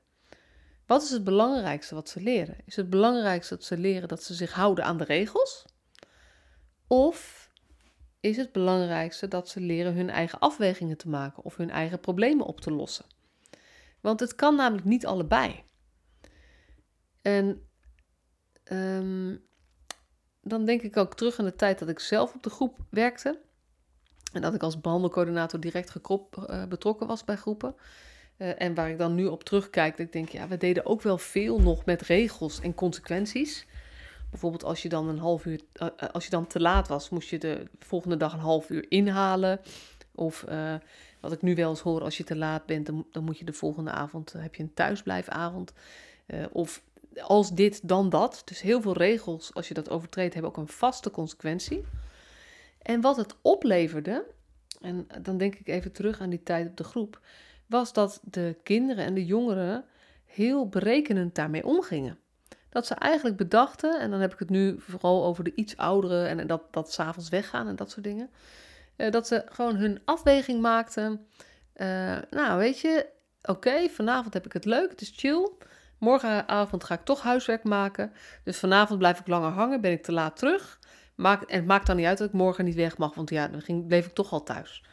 Wat 0.90 1.04
is 1.04 1.10
het 1.10 1.24
belangrijkste 1.24 1.96
wat 1.96 2.10
ze 2.10 2.22
leren? 2.22 2.58
Is 2.66 2.76
het 2.76 2.90
belangrijkste 2.90 3.56
dat 3.56 3.64
ze 3.64 3.78
leren 3.78 4.08
dat 4.08 4.24
ze 4.24 4.34
zich 4.34 4.54
houden 4.54 4.84
aan 4.84 4.98
de 4.98 5.04
regels? 5.04 5.66
Of 6.88 7.39
is 8.20 8.38
het 8.38 8.52
belangrijkste 8.52 9.28
dat 9.28 9.50
ze 9.50 9.60
leren 9.60 9.94
hun 9.94 10.10
eigen 10.10 10.40
afwegingen 10.40 10.98
te 10.98 11.10
maken 11.10 11.44
of 11.44 11.56
hun 11.56 11.70
eigen 11.70 12.00
problemen 12.00 12.46
op 12.46 12.62
te 12.62 12.72
lossen? 12.72 13.06
Want 14.02 14.20
het 14.20 14.36
kan 14.36 14.56
namelijk 14.56 14.86
niet 14.86 15.06
allebei. 15.06 15.64
En 17.22 17.68
ehm, 18.64 19.36
dan 20.42 20.66
denk 20.66 20.82
ik 20.82 20.98
ook 20.98 21.16
terug 21.16 21.40
aan 21.40 21.46
de 21.46 21.56
tijd 21.56 21.80
dat 21.80 21.90
ik 21.90 22.00
zelf 22.00 22.34
op 22.34 22.44
de 22.44 22.50
groep 22.50 22.78
werkte. 22.90 23.42
En 24.34 24.42
dat 24.42 24.54
ik 24.54 24.64
als 24.64 24.82
behandelcoördinator 24.82 25.60
direct 25.60 25.90
gekrop, 25.90 26.46
uh, 26.50 26.66
betrokken 26.66 27.08
was 27.08 27.26
bij 27.26 27.36
groepen. 27.36 27.76
Uh, 28.38 28.62
en 28.62 28.74
waar 28.74 28.90
ik 28.90 28.98
dan 28.98 29.16
nu 29.16 29.26
op 29.26 29.44
terugkijk, 29.44 29.98
ik 29.98 30.12
denk, 30.12 30.30
ja, 30.30 30.48
we 30.48 30.58
deden 30.58 30.86
ook 30.86 31.02
wel 31.02 31.18
veel 31.18 31.60
nog 31.60 31.86
met 31.86 32.02
regels 32.02 32.60
en 32.60 32.76
consequenties. 32.76 33.68
Bijvoorbeeld 34.30 34.64
als 34.64 34.82
je 34.82 34.90
dan 34.90 35.08
een 35.08 35.20
half 35.20 35.46
uur, 35.46 35.62
uh, 35.82 35.88
als 36.12 36.24
je 36.24 36.30
dan 36.30 36.48
te 36.48 36.60
laat 36.60 36.88
was, 36.88 37.10
moest 37.10 37.30
je 37.30 37.38
de 37.38 37.68
volgende 37.80 38.18
dag 38.18 38.34
een 38.34 38.40
half 38.40 38.70
uur 38.70 38.86
inhalen. 38.90 39.60
Of 40.16 40.46
wat 41.20 41.32
ik 41.32 41.42
nu 41.42 41.56
wel 41.56 41.70
eens 41.70 41.80
hoor, 41.80 42.02
als 42.02 42.18
je 42.18 42.24
te 42.24 42.36
laat 42.36 42.66
bent, 42.66 42.86
dan, 42.86 43.06
dan 43.12 43.24
moet 43.24 43.38
je 43.38 43.46
de 43.46 43.54
volgende 43.54 43.92
avond, 43.92 44.34
heb 44.34 44.56
je 44.56 44.64
een 44.64 44.74
thuisblijfavond. 44.74 45.74
of 46.52 46.82
als 47.22 47.54
dit, 47.54 47.88
dan 47.88 48.10
dat. 48.10 48.42
Dus 48.46 48.62
heel 48.62 48.82
veel 48.82 48.94
regels, 48.94 49.54
als 49.54 49.68
je 49.68 49.74
dat 49.74 49.90
overtreedt, 49.90 50.34
hebben 50.34 50.52
ook 50.52 50.58
een 50.58 50.68
vaste 50.68 51.12
consequentie. 51.12 51.86
En 52.82 53.02
wat 53.02 53.18
het 53.18 53.36
opleverde, 53.42 54.26
en 54.82 55.08
dan 55.22 55.38
denk 55.38 55.56
ik 55.56 55.68
even 55.68 55.92
terug 55.92 56.22
aan 56.22 56.30
die 56.30 56.44
tijd 56.44 56.70
op 56.70 56.78
de 56.78 56.84
groep, 56.84 57.22
was 57.66 57.94
dat 57.94 58.20
de 58.24 58.58
kinderen 58.64 59.06
en 59.06 59.14
de 59.14 59.26
jongeren 59.26 59.86
heel 60.26 60.68
berekenend 60.68 61.36
daarmee 61.36 61.66
omgingen. 61.66 62.18
Dat 62.70 62.86
ze 62.86 62.94
eigenlijk 62.94 63.38
bedachten, 63.38 64.00
en 64.00 64.12
dan 64.12 64.20
heb 64.20 64.34
ik 64.34 64.40
het 64.40 64.50
nu 64.50 64.76
vooral 64.80 65.26
over 65.26 65.44
de 65.44 65.56
iets 65.56 65.78
ouderen 65.78 66.28
en 66.28 66.48
dat, 66.48 66.62
dat 66.72 66.94
s'avonds 66.94 67.30
weggaan 67.30 67.68
en 67.68 67.76
dat 67.76 67.92
soort 67.92 68.04
dingen. 68.04 68.30
Eh, 68.96 69.12
dat 69.12 69.28
ze 69.28 69.44
gewoon 69.46 69.76
hun 69.76 70.02
afweging 70.06 70.62
maakten. 70.62 71.26
Uh, 71.76 72.18
nou, 72.30 72.58
weet 72.58 72.80
je, 72.80 73.06
oké, 73.42 73.90
vanavond 73.90 74.34
heb 74.34 74.46
ik 74.46 74.54
het 74.54 74.66
leuk, 74.66 74.90
het 74.90 75.02
is 75.02 75.14
chill. 75.16 75.52
Morgenavond 75.98 76.84
ga 76.84 76.94
ik 76.94 77.04
toch 77.04 77.22
huiswerk 77.22 77.64
maken. 77.64 78.12
Dus 78.44 78.58
vanavond 78.58 79.00
blijf 79.00 79.20
ik 79.20 79.28
langer 79.28 79.52
hangen, 79.52 79.82
ben 79.82 79.92
ik 79.92 80.04
te 80.04 80.12
laat 80.12 80.38
terug. 80.38 80.80
Maak, 81.16 81.42
en 81.42 81.56
het 81.58 81.66
maakt 81.66 81.88
dan 81.88 81.96
niet 81.96 82.06
uit 82.06 82.18
dat 82.18 82.28
ik 82.28 82.34
morgen 82.34 82.66
niet 82.66 82.76
weg 82.76 82.98
mag, 82.98 83.16
want 83.16 83.30
ja, 83.30 83.48
dan 83.48 83.62
ging, 83.62 83.88
bleef 83.88 84.06
ik 84.06 84.14
toch 84.14 84.32
al 84.32 84.44
thuis. 84.44 84.84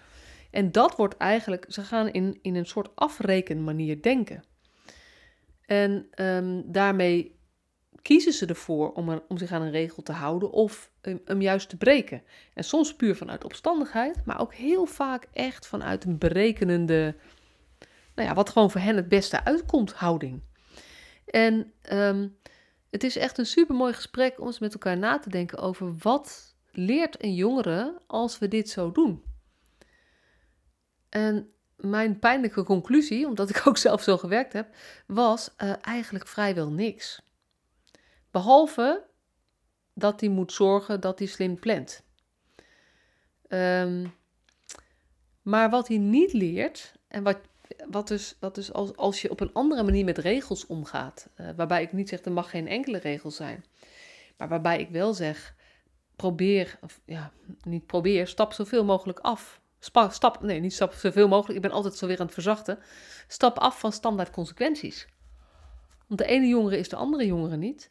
En 0.50 0.73
dat 0.73 0.97
wordt 0.97 1.16
eigenlijk, 1.16 1.64
ze 1.68 1.83
gaan 1.83 2.09
in, 2.09 2.38
in 2.42 2.56
een 2.56 2.66
soort 2.66 2.88
afrekenmanier 2.95 4.02
denken. 4.02 4.45
En 5.66 6.09
um, 6.21 6.73
daarmee 6.73 7.36
kiezen 8.06 8.32
ze 8.32 8.46
ervoor 8.46 8.92
om, 8.92 9.22
om 9.28 9.38
zich 9.38 9.52
aan 9.52 9.62
een 9.62 9.70
regel 9.70 10.02
te 10.02 10.12
houden 10.12 10.50
of 10.50 10.90
hem 11.25 11.40
juist 11.40 11.68
te 11.68 11.76
breken. 11.76 12.22
En 12.54 12.64
soms 12.64 12.96
puur 12.96 13.16
vanuit 13.16 13.44
opstandigheid, 13.44 14.25
maar 14.25 14.40
ook 14.40 14.54
heel 14.54 14.86
vaak 14.86 15.26
echt 15.32 15.66
vanuit 15.66 16.04
een 16.04 16.18
berekenende, 16.18 17.14
nou 18.14 18.28
ja, 18.28 18.34
wat 18.34 18.50
gewoon 18.50 18.70
voor 18.70 18.80
hen 18.80 18.96
het 18.96 19.08
beste 19.08 19.44
uitkomt, 19.44 19.92
houding. 19.92 20.42
En 21.25 21.72
um, 21.92 22.36
het 22.90 23.04
is 23.04 23.16
echt 23.16 23.38
een 23.38 23.46
supermooi 23.46 23.92
gesprek 23.92 24.40
om 24.40 24.46
eens 24.46 24.58
met 24.58 24.72
elkaar 24.72 24.98
na 24.98 25.18
te 25.18 25.30
denken 25.30 25.58
over 25.58 25.94
wat 25.98 26.54
leert 26.72 27.22
een 27.22 27.34
jongere 27.34 28.00
als 28.06 28.38
we 28.38 28.48
dit 28.48 28.68
zo 28.68 28.92
doen. 28.92 29.22
En 31.08 31.50
mijn 31.76 32.18
pijnlijke 32.18 32.62
conclusie, 32.62 33.26
omdat 33.26 33.50
ik 33.50 33.62
ook 33.68 33.76
zelf 33.76 34.02
zo 34.02 34.16
gewerkt 34.16 34.52
heb, 34.52 34.75
was 35.06 35.54
uh, 35.62 35.72
eigenlijk 35.80 36.26
vrijwel 36.26 36.70
niks. 36.70 37.25
Behalve 38.30 39.04
dat 39.95 40.21
hij 40.21 40.28
moet 40.28 40.52
zorgen 40.52 41.00
dat 41.00 41.18
hij 41.18 41.28
slim 41.28 41.59
plant. 41.59 42.04
Um, 43.49 44.14
maar 45.42 45.71
wat 45.71 45.88
hij 45.88 45.99
niet 45.99 46.33
leert, 46.33 46.95
en 47.09 47.23
wat 47.23 47.38
wat 47.88 48.09
dus, 48.09 48.37
wat 48.40 48.54
dus 48.54 48.73
als, 48.73 48.97
als 48.97 49.23
je 49.23 49.30
op 49.30 49.40
een 49.40 49.52
andere 49.52 49.83
manier 49.83 50.04
met 50.04 50.18
regels 50.18 50.66
omgaat, 50.66 51.28
uh, 51.37 51.49
waarbij 51.56 51.83
ik 51.83 51.92
niet 51.92 52.09
zeg 52.09 52.25
er 52.25 52.33
mag 52.33 52.50
geen 52.50 52.68
enkele 52.68 52.99
regel 52.99 53.30
zijn, 53.30 53.64
maar 54.37 54.49
waarbij 54.49 54.80
ik 54.80 54.88
wel 54.88 55.14
zeg 55.14 55.54
probeer, 56.16 56.78
of 56.80 57.00
ja, 57.04 57.33
niet 57.62 57.87
probeer, 57.87 58.26
stap 58.26 58.52
zoveel 58.52 58.85
mogelijk 58.85 59.18
af. 59.18 59.61
Stap, 60.09 60.42
nee, 60.42 60.61
niet 60.61 60.75
stap 60.75 60.92
zoveel 60.92 61.28
mogelijk, 61.28 61.56
ik 61.56 61.62
ben 61.62 61.71
altijd 61.71 61.95
zo 61.95 62.06
weer 62.06 62.18
aan 62.18 62.25
het 62.25 62.35
verzachten. 62.35 62.78
Stap 63.28 63.59
af 63.59 63.80
van 63.80 63.92
standaard 63.92 64.30
consequenties. 64.30 65.09
Want 66.06 66.21
de 66.21 66.26
ene 66.26 66.47
jongere 66.47 66.78
is 66.78 66.88
de 66.88 66.97
andere 66.97 67.26
jongere 67.26 67.56
niet. 67.56 67.90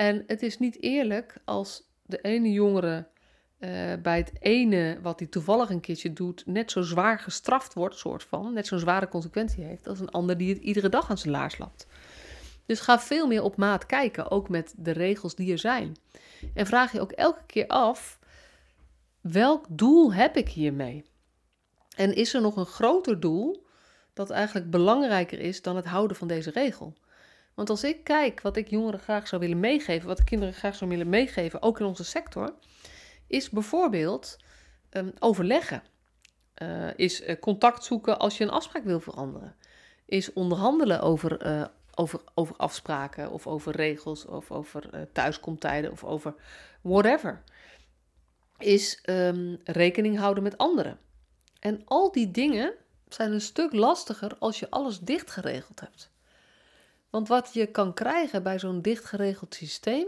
En 0.00 0.24
het 0.26 0.42
is 0.42 0.58
niet 0.58 0.82
eerlijk 0.82 1.34
als 1.44 1.82
de 2.02 2.20
ene 2.20 2.52
jongere 2.52 3.06
uh, 3.58 3.70
bij 4.02 4.16
het 4.16 4.32
ene 4.38 4.98
wat 5.02 5.18
hij 5.18 5.28
toevallig 5.28 5.70
een 5.70 5.80
keertje 5.80 6.12
doet, 6.12 6.46
net 6.46 6.70
zo 6.70 6.82
zwaar 6.82 7.18
gestraft 7.18 7.74
wordt, 7.74 7.96
soort 7.96 8.24
van, 8.24 8.52
net 8.52 8.66
zo'n 8.66 8.78
zware 8.78 9.08
consequentie 9.08 9.64
heeft, 9.64 9.86
als 9.86 10.00
een 10.00 10.10
ander 10.10 10.36
die 10.36 10.54
het 10.54 10.62
iedere 10.62 10.88
dag 10.88 11.10
aan 11.10 11.18
zijn 11.18 11.32
laars 11.32 11.58
lapt. 11.58 11.86
Dus 12.66 12.80
ga 12.80 13.00
veel 13.00 13.26
meer 13.26 13.42
op 13.42 13.56
maat 13.56 13.86
kijken, 13.86 14.30
ook 14.30 14.48
met 14.48 14.74
de 14.76 14.90
regels 14.90 15.34
die 15.34 15.52
er 15.52 15.58
zijn. 15.58 15.96
En 16.54 16.66
vraag 16.66 16.92
je 16.92 17.00
ook 17.00 17.12
elke 17.12 17.44
keer 17.46 17.66
af: 17.66 18.18
welk 19.20 19.66
doel 19.68 20.12
heb 20.12 20.36
ik 20.36 20.48
hiermee? 20.48 21.04
En 21.96 22.14
is 22.14 22.34
er 22.34 22.40
nog 22.40 22.56
een 22.56 22.66
groter 22.66 23.20
doel 23.20 23.66
dat 24.12 24.30
eigenlijk 24.30 24.70
belangrijker 24.70 25.38
is 25.40 25.62
dan 25.62 25.76
het 25.76 25.86
houden 25.86 26.16
van 26.16 26.28
deze 26.28 26.50
regel? 26.50 26.94
Want 27.54 27.70
als 27.70 27.84
ik 27.84 28.04
kijk 28.04 28.40
wat 28.40 28.56
ik 28.56 28.68
jongeren 28.68 29.00
graag 29.00 29.28
zou 29.28 29.40
willen 29.40 29.60
meegeven, 29.60 30.08
wat 30.08 30.24
kinderen 30.24 30.54
graag 30.54 30.74
zou 30.74 30.90
willen 30.90 31.08
meegeven, 31.08 31.62
ook 31.62 31.80
in 31.80 31.86
onze 31.86 32.04
sector, 32.04 32.54
is 33.26 33.50
bijvoorbeeld 33.50 34.36
um, 34.90 35.12
overleggen. 35.18 35.82
Uh, 36.62 36.88
is 36.96 37.22
uh, 37.22 37.38
contact 37.40 37.84
zoeken 37.84 38.18
als 38.18 38.38
je 38.38 38.44
een 38.44 38.50
afspraak 38.50 38.84
wil 38.84 39.00
veranderen. 39.00 39.56
Is 40.06 40.32
onderhandelen 40.32 41.00
over, 41.00 41.46
uh, 41.46 41.64
over, 41.94 42.20
over 42.34 42.56
afspraken 42.56 43.30
of 43.30 43.46
over 43.46 43.76
regels 43.76 44.26
of 44.26 44.50
over 44.50 45.08
thuiskomtijden 45.12 45.90
of 45.90 46.04
over 46.04 46.34
whatever. 46.80 47.42
Is 48.58 49.02
um, 49.04 49.60
rekening 49.64 50.18
houden 50.18 50.42
met 50.42 50.58
anderen. 50.58 50.98
En 51.60 51.82
al 51.84 52.12
die 52.12 52.30
dingen 52.30 52.74
zijn 53.08 53.32
een 53.32 53.40
stuk 53.40 53.72
lastiger 53.72 54.36
als 54.38 54.58
je 54.58 54.70
alles 54.70 55.00
dicht 55.00 55.30
geregeld 55.30 55.80
hebt. 55.80 56.09
Want 57.10 57.28
wat 57.28 57.50
je 57.52 57.66
kan 57.66 57.94
krijgen 57.94 58.42
bij 58.42 58.58
zo'n 58.58 58.82
dicht 58.82 59.04
geregeld 59.04 59.54
systeem 59.54 60.06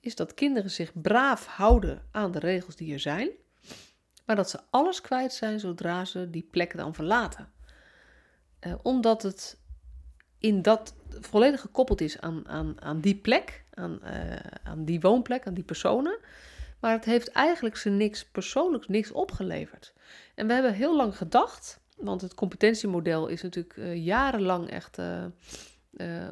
is 0.00 0.14
dat 0.14 0.34
kinderen 0.34 0.70
zich 0.70 1.00
braaf 1.00 1.46
houden 1.46 2.02
aan 2.10 2.32
de 2.32 2.38
regels 2.38 2.76
die 2.76 2.92
er 2.92 3.00
zijn, 3.00 3.30
maar 4.26 4.36
dat 4.36 4.50
ze 4.50 4.60
alles 4.70 5.00
kwijt 5.00 5.32
zijn 5.32 5.60
zodra 5.60 6.04
ze 6.04 6.30
die 6.30 6.48
plek 6.50 6.76
dan 6.76 6.94
verlaten. 6.94 7.52
Uh, 8.60 8.74
omdat 8.82 9.22
het 9.22 9.58
in 10.38 10.62
dat 10.62 10.94
volledig 11.20 11.60
gekoppeld 11.60 12.00
is 12.00 12.20
aan, 12.20 12.48
aan, 12.48 12.82
aan 12.82 13.00
die 13.00 13.16
plek, 13.16 13.64
aan, 13.74 14.00
uh, 14.04 14.36
aan 14.62 14.84
die 14.84 15.00
woonplek, 15.00 15.46
aan 15.46 15.54
die 15.54 15.64
personen. 15.64 16.18
Maar 16.80 16.92
het 16.92 17.04
heeft 17.04 17.28
eigenlijk 17.28 17.76
ze 17.76 17.90
niks 17.90 18.24
persoonlijks, 18.24 18.88
niks 18.88 19.12
opgeleverd. 19.12 19.92
En 20.34 20.46
we 20.46 20.52
hebben 20.52 20.74
heel 20.74 20.96
lang 20.96 21.16
gedacht, 21.16 21.80
want 21.96 22.20
het 22.20 22.34
competentiemodel 22.34 23.26
is 23.26 23.42
natuurlijk 23.42 23.76
uh, 23.76 24.04
jarenlang 24.04 24.70
echt 24.70 24.98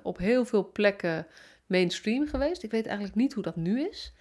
op 0.02 0.18
heel 0.18 0.44
veel 0.44 0.70
plekken 0.72 1.26
mainstream 1.66 2.26
geweest. 2.26 2.62
Ik 2.62 2.70
weet 2.70 2.86
eigenlijk 2.86 3.16
niet 3.16 3.32
hoe 3.32 3.42
dat 3.42 3.56
nu 3.56 3.88
is. 3.88 4.12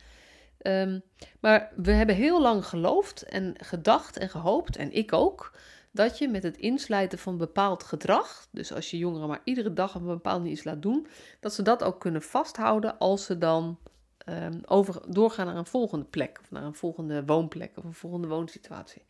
Um, 0.63 1.01
maar 1.39 1.71
we 1.75 1.91
hebben 1.91 2.15
heel 2.15 2.41
lang 2.41 2.65
geloofd 2.65 3.23
en 3.23 3.53
gedacht 3.57 4.17
en 4.17 4.29
gehoopt, 4.29 4.75
en 4.77 4.91
ik 4.91 5.13
ook, 5.13 5.53
dat 5.91 6.17
je 6.17 6.27
met 6.27 6.43
het 6.43 6.57
insluiten 6.57 7.19
van 7.19 7.37
bepaald 7.37 7.83
gedrag, 7.83 8.47
dus 8.51 8.73
als 8.73 8.91
je 8.91 8.97
jongeren 8.97 9.27
maar 9.27 9.41
iedere 9.43 9.73
dag 9.73 9.93
een 9.93 10.05
bepaald 10.05 10.45
iets 10.45 10.63
laat 10.63 10.81
doen, 10.81 11.07
dat 11.39 11.53
ze 11.53 11.61
dat 11.61 11.83
ook 11.83 11.99
kunnen 11.99 12.21
vasthouden 12.21 12.97
als 12.97 13.25
ze 13.25 13.37
dan 13.37 13.79
um, 14.25 14.61
over, 14.65 15.01
doorgaan 15.07 15.45
naar 15.45 15.55
een 15.55 15.65
volgende 15.65 16.05
plek, 16.05 16.39
of 16.41 16.51
naar 16.51 16.63
een 16.63 16.75
volgende 16.75 17.25
woonplek 17.25 17.77
of 17.77 17.83
een 17.83 17.93
volgende 17.93 18.27
woonsituatie. 18.27 19.05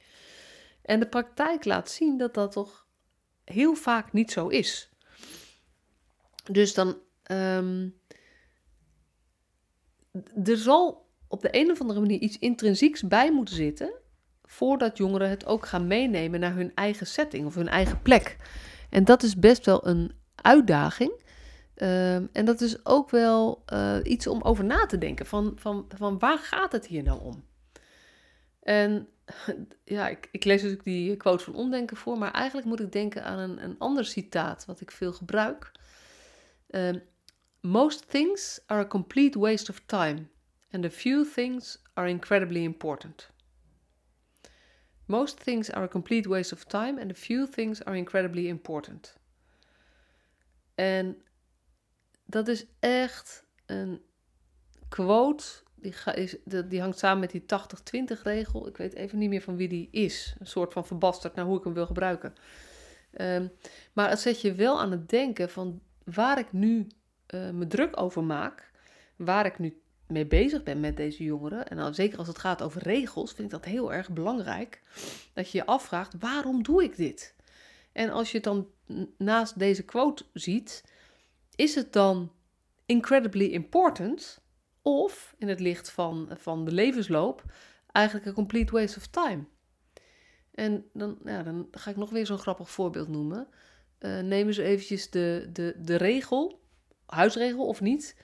En 0.82 1.00
de 1.00 1.08
praktijk 1.08 1.66
laat 1.66 1.90
zien 1.90 2.18
dat 2.18 2.34
dat 2.34 2.52
toch 2.52 2.86
heel 3.44 3.76
vaak 3.76 4.14
niet 4.14 4.32
zo 4.32 4.48
is. 4.48 4.91
Dus 6.51 6.74
dan 6.74 6.98
um, 7.31 7.96
er 10.43 10.58
zal 10.58 11.10
op 11.27 11.41
de 11.41 11.50
een 11.51 11.72
of 11.72 11.81
andere 11.81 12.00
manier 12.00 12.20
iets 12.20 12.39
intrinsieks 12.39 13.08
bij 13.08 13.31
moet 13.31 13.50
zitten 13.50 13.93
voordat 14.43 14.98
jongeren 14.98 15.29
het 15.29 15.46
ook 15.46 15.65
gaan 15.65 15.88
meenemen 15.88 16.39
naar 16.39 16.55
hun 16.55 16.72
eigen 16.75 17.08
setting 17.08 17.46
of 17.46 17.55
hun 17.55 17.67
eigen 17.67 18.01
plek. 18.01 18.38
En 18.89 19.03
dat 19.03 19.24
is 19.24 19.36
best 19.36 19.65
wel 19.65 19.88
een 19.88 20.12
uitdaging. 20.36 21.24
Ehm, 21.75 22.25
en 22.31 22.46
dat 22.46 22.62
is 22.62 22.86
ook 22.86 23.10
wel 23.10 23.63
eh, 23.65 23.98
iets 24.03 24.27
om 24.27 24.41
over 24.41 24.65
na 24.65 24.86
te 24.86 24.98
denken. 24.98 25.25
Van, 25.25 25.51
van, 25.55 25.86
van 25.96 26.20
waar 26.20 26.38
gaat 26.38 26.72
het 26.72 26.86
hier 26.86 27.03
nou 27.03 27.22
om? 27.22 27.43
En 28.60 29.08
ja, 29.84 30.08
ik, 30.08 30.27
ik 30.31 30.43
lees 30.43 30.62
natuurlijk 30.62 30.88
die 30.88 31.17
quote 31.17 31.43
van 31.43 31.55
Omdenken 31.55 31.98
voor, 31.98 32.17
maar 32.17 32.31
eigenlijk 32.31 32.67
moet 32.67 32.79
ik 32.79 32.91
denken 32.91 33.24
aan 33.24 33.39
een, 33.39 33.63
een 33.63 33.75
ander 33.77 34.05
citaat 34.05 34.65
wat 34.65 34.81
ik 34.81 34.91
veel 34.91 35.13
gebruik. 35.13 35.72
Ehm, 36.72 37.00
Most 37.62 38.10
things 38.10 38.60
are 38.70 38.80
a 38.80 38.86
complete 38.86 39.38
waste 39.38 39.70
of 39.70 39.86
time, 39.86 40.30
and 40.72 40.84
a 40.84 40.90
few 40.90 41.24
things 41.24 41.78
are 41.94 42.08
incredibly 42.08 42.63
important. 42.63 43.30
Most 45.06 45.40
things 45.40 45.72
are 45.72 45.84
a 45.84 45.88
complete 45.88 46.28
waste 46.28 46.54
of 46.54 46.66
time, 46.66 47.00
and 47.00 47.12
a 47.12 47.16
few 47.16 47.48
things 47.48 47.84
are 47.86 47.96
incredibly 47.96 48.48
important. 48.48 49.18
En 50.75 51.22
dat 52.25 52.48
is 52.48 52.66
echt 52.80 53.46
een 53.66 54.01
quote. 54.90 55.46
Die, 55.75 56.68
die 56.68 56.82
hangt 56.82 57.00
samen 57.00 57.20
met 57.20 57.32
die 57.32 57.46
80-20 57.46 58.22
regel. 58.24 58.68
Ik 58.68 58.78
weet 58.78 58.94
even 58.94 59.18
niet 59.18 59.30
meer 59.30 59.42
van 59.42 59.56
wie 59.56 59.68
die 59.68 59.88
is. 59.92 60.36
Een 60.40 60.48
soort 60.48 60.74
van 60.74 60.86
verbasterd 60.86 61.36
naar 61.36 61.46
hoe 61.46 61.58
ik 61.58 61.63
hem 61.63 61.74
wil 61.74 61.86
gebruiken. 61.86 62.34
Um, 63.18 63.51
maar 63.94 64.10
het 64.10 64.20
zet 64.20 64.42
je 64.42 64.54
wel 64.54 64.80
aan 64.80 64.92
het 64.92 65.10
denken 65.10 65.50
van 65.50 65.82
waar 66.03 66.39
ik 66.39 66.51
nu 66.51 66.88
uh, 67.27 67.50
me 67.50 67.67
druk 67.67 68.00
over 68.01 68.24
maak. 68.24 68.72
Waar 69.15 69.46
ik 69.46 69.60
nu 69.60 69.81
mee 70.08 70.25
bezig 70.25 70.63
ben 70.63 70.79
met 70.79 70.98
deze 70.98 71.24
jongeren. 71.24 71.67
En 71.67 71.77
dan, 71.77 71.93
zeker 71.93 72.17
als 72.17 72.27
het 72.27 72.39
gaat 72.39 72.62
over 72.62 72.84
regels, 72.84 73.34
vind 73.34 73.53
ik 73.53 73.53
dat 73.53 73.65
heel 73.65 73.93
erg 73.93 74.10
belangrijk. 74.10 74.81
Dat 75.34 75.51
je 75.51 75.58
je 75.58 75.65
afvraagt, 75.65 76.15
waarom 76.20 76.63
doe 76.63 76.84
ik 76.84 76.96
dit? 76.96 77.36
En 77.91 78.10
als 78.10 78.31
je 78.31 78.36
het 78.36 78.46
dan 78.46 78.67
naast 79.17 79.60
deze 79.60 79.84
quote 79.84 80.25
ziet, 80.34 80.84
is 81.55 81.75
het 81.75 81.93
dan 81.93 82.31
incredibly 82.86 83.46
important 83.46 84.41
of 84.81 85.36
in 85.38 85.48
het 85.48 85.60
licht 85.60 85.91
van, 85.91 86.29
van 86.34 86.65
de 86.65 86.72
levensloop 86.72 87.43
eigenlijk 87.91 88.25
een 88.25 88.34
complete 88.34 88.72
waste 88.72 88.98
of 88.98 89.08
time? 89.08 89.43
En 90.51 90.86
dan, 90.93 91.17
ja, 91.24 91.43
dan 91.43 91.67
ga 91.72 91.89
ik 91.89 91.96
nog 91.96 92.10
weer 92.10 92.25
zo'n 92.25 92.38
grappig 92.38 92.70
voorbeeld 92.70 93.08
noemen. 93.08 93.48
Uh, 94.01 94.20
neem 94.20 94.48
eens 94.48 94.58
eventjes 94.58 95.10
de, 95.10 95.50
de, 95.53 95.75
de 95.77 95.96
regel, 95.96 96.60
huisregel 97.05 97.67
of 97.67 97.81
niet, 97.81 98.15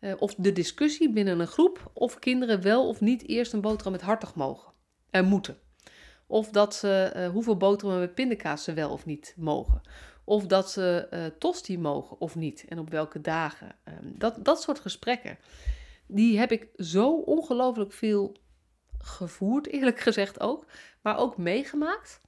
uh, 0.00 0.12
of 0.18 0.34
de 0.34 0.52
discussie 0.52 1.12
binnen 1.12 1.40
een 1.40 1.46
groep 1.46 1.90
of 1.92 2.18
kinderen 2.18 2.62
wel 2.62 2.88
of 2.88 3.00
niet 3.00 3.28
eerst 3.28 3.52
een 3.52 3.60
boterham 3.60 3.92
met 3.92 4.00
hartig 4.00 4.34
mogen 4.34 4.72
en 5.10 5.24
moeten. 5.24 5.58
Of 6.26 6.50
dat 6.50 6.74
ze 6.74 7.12
uh, 7.16 7.28
hoeveel 7.28 7.56
boterhammen 7.56 8.06
met 8.06 8.14
pindakaas 8.14 8.64
ze 8.64 8.72
wel 8.72 8.90
of 8.90 9.06
niet 9.06 9.34
mogen. 9.36 9.80
Of 10.24 10.46
dat 10.46 10.70
ze 10.70 11.34
tosti 11.38 11.78
mogen 11.78 12.20
of 12.20 12.34
niet 12.34 12.64
en 12.68 12.78
op 12.78 12.90
welke 12.90 13.20
dagen. 13.20 13.74
Um, 13.88 14.14
dat, 14.18 14.44
dat 14.44 14.62
soort 14.62 14.78
gesprekken. 14.78 15.38
Die 16.06 16.38
heb 16.38 16.52
ik 16.52 16.68
zo 16.76 17.12
ongelooflijk 17.12 17.92
veel 17.92 18.36
gevoerd, 18.98 19.66
eerlijk 19.72 20.00
gezegd 20.00 20.40
ook. 20.40 20.66
Maar 21.02 21.18
ook 21.18 21.36
meegemaakt. 21.36 22.20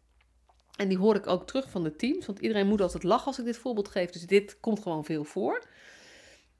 En 0.78 0.88
die 0.88 0.98
hoor 0.98 1.14
ik 1.14 1.26
ook 1.26 1.46
terug 1.46 1.70
van 1.70 1.82
de 1.82 1.96
teams. 1.96 2.26
Want 2.26 2.38
iedereen 2.38 2.66
moet 2.66 2.80
altijd 2.80 3.02
lachen 3.02 3.26
als 3.26 3.38
ik 3.38 3.44
dit 3.44 3.56
voorbeeld 3.56 3.88
geef. 3.88 4.10
Dus 4.10 4.26
dit 4.26 4.60
komt 4.60 4.80
gewoon 4.82 5.04
veel 5.04 5.24
voor. 5.24 5.66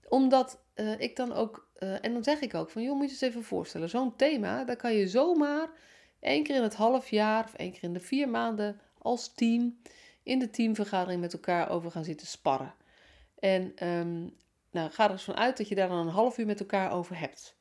Omdat 0.08 0.60
uh, 0.74 1.00
ik 1.00 1.16
dan 1.16 1.32
ook. 1.32 1.68
Uh, 1.78 2.04
en 2.04 2.12
dan 2.12 2.24
zeg 2.24 2.40
ik 2.40 2.54
ook 2.54 2.70
van 2.70 2.82
joh, 2.82 2.96
moet 2.96 3.04
je 3.04 3.10
eens 3.10 3.20
even 3.20 3.42
voorstellen. 3.42 3.88
Zo'n 3.88 4.16
thema, 4.16 4.64
daar 4.64 4.76
kan 4.76 4.94
je 4.94 5.08
zomaar 5.08 5.70
één 6.20 6.42
keer 6.42 6.56
in 6.56 6.62
het 6.62 6.74
half 6.74 7.10
jaar 7.10 7.44
of 7.44 7.54
één 7.54 7.72
keer 7.72 7.82
in 7.82 7.92
de 7.92 8.00
vier 8.00 8.28
maanden 8.28 8.80
als 8.98 9.34
team 9.34 9.78
in 10.22 10.38
de 10.38 10.50
teamvergadering 10.50 11.20
met 11.20 11.32
elkaar 11.32 11.70
over 11.70 11.90
gaan 11.90 12.04
zitten 12.04 12.26
sparren. 12.26 12.74
En 13.38 13.86
um, 13.88 14.34
nou, 14.70 14.90
ga 14.90 15.04
er 15.04 15.10
eens 15.10 15.24
vanuit 15.24 15.56
dat 15.56 15.68
je 15.68 15.74
daar 15.74 15.88
dan 15.88 16.06
een 16.06 16.12
half 16.12 16.38
uur 16.38 16.46
met 16.46 16.60
elkaar 16.60 16.92
over 16.92 17.18
hebt. 17.18 17.56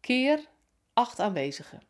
Keer 0.00 0.44
acht 0.92 1.20
aanwezigen. 1.20 1.80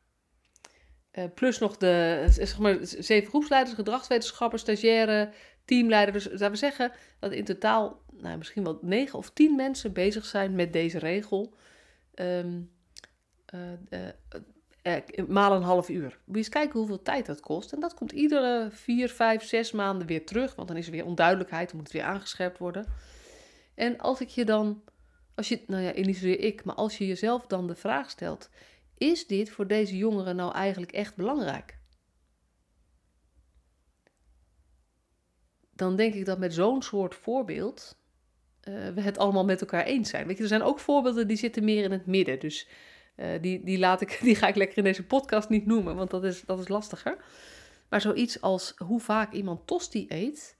Uh, 1.18 1.24
plus 1.34 1.58
nog 1.58 1.76
de 1.76 2.24
zeg 2.28 2.58
maar, 2.58 2.78
zeven 2.82 3.28
groepsleiders, 3.28 3.74
gedragswetenschappers, 3.74 4.62
stagiaire, 4.62 5.32
teamleider. 5.64 6.12
Dus 6.12 6.26
we 6.26 6.56
zeggen 6.56 6.92
dat 7.18 7.32
in 7.32 7.44
totaal 7.44 8.00
nou, 8.12 8.38
misschien 8.38 8.64
wel 8.64 8.78
negen 8.82 9.18
of 9.18 9.30
tien 9.30 9.56
mensen 9.56 9.92
bezig 9.92 10.24
zijn 10.24 10.54
met 10.54 10.72
deze 10.72 10.98
regel. 10.98 11.54
Uh, 12.14 12.44
eh, 14.86 15.26
maal 15.28 15.52
een 15.52 15.62
half 15.62 15.88
uur. 15.88 16.18
Moet 16.24 16.36
eens 16.36 16.48
kijken 16.48 16.78
hoeveel 16.78 17.02
tijd 17.02 17.26
dat 17.26 17.40
kost. 17.40 17.72
En 17.72 17.80
dat 17.80 17.94
komt 17.94 18.12
iedere 18.12 18.68
vier, 18.70 19.08
vijf, 19.08 19.44
zes 19.44 19.72
maanden 19.72 20.06
weer 20.06 20.26
terug. 20.26 20.54
Want 20.54 20.68
dan 20.68 20.76
is 20.76 20.86
er 20.86 20.92
weer 20.92 21.04
onduidelijkheid, 21.04 21.68
dan 21.68 21.76
moet 21.76 21.86
het 21.86 21.96
weer 21.96 22.06
aangescherpt 22.06 22.58
worden. 22.58 22.86
En 23.74 23.98
als 23.98 24.20
ik 24.20 24.28
je 24.28 24.44
dan, 24.44 24.82
als 25.34 25.48
je, 25.48 25.62
nou 25.66 25.82
ja, 25.82 25.92
niet 25.94 26.16
zozeer 26.16 26.40
ik, 26.40 26.64
maar 26.64 26.74
als 26.74 26.98
je 26.98 27.06
jezelf 27.06 27.46
dan 27.46 27.66
de 27.66 27.74
vraag 27.74 28.10
stelt: 28.10 28.50
is 28.98 29.26
dit 29.26 29.50
voor 29.50 29.66
deze 29.66 29.96
jongeren 29.96 30.36
nou 30.36 30.52
eigenlijk 30.52 30.92
echt 30.92 31.16
belangrijk? 31.16 31.78
Dan 35.72 35.96
denk 35.96 36.14
ik 36.14 36.24
dat 36.24 36.38
met 36.38 36.54
zo'n 36.54 36.82
soort 36.82 37.14
voorbeeld 37.14 37.98
uh, 38.68 38.88
we 38.88 39.00
het 39.00 39.18
allemaal 39.18 39.44
met 39.44 39.60
elkaar 39.60 39.84
eens 39.84 40.10
zijn. 40.10 40.26
Weet 40.26 40.36
je, 40.36 40.42
er 40.42 40.48
zijn 40.48 40.62
ook 40.62 40.78
voorbeelden 40.78 41.28
die 41.28 41.36
zitten 41.36 41.64
meer 41.64 41.84
in 41.84 41.92
het 41.92 42.06
midden. 42.06 42.40
Dus 42.40 42.68
uh, 43.16 43.28
die, 43.40 43.64
die, 43.64 43.78
laat 43.78 44.00
ik, 44.00 44.18
die 44.22 44.34
ga 44.34 44.46
ik 44.46 44.56
lekker 44.56 44.78
in 44.78 44.84
deze 44.84 45.06
podcast 45.06 45.48
niet 45.48 45.66
noemen, 45.66 45.96
want 45.96 46.10
dat 46.10 46.24
is, 46.24 46.42
dat 46.42 46.58
is 46.58 46.68
lastiger. 46.68 47.16
Maar 47.88 48.00
zoiets 48.00 48.40
als 48.40 48.74
hoe 48.76 49.00
vaak 49.00 49.32
iemand 49.32 49.66
tosti 49.66 50.06
eet. 50.08 50.56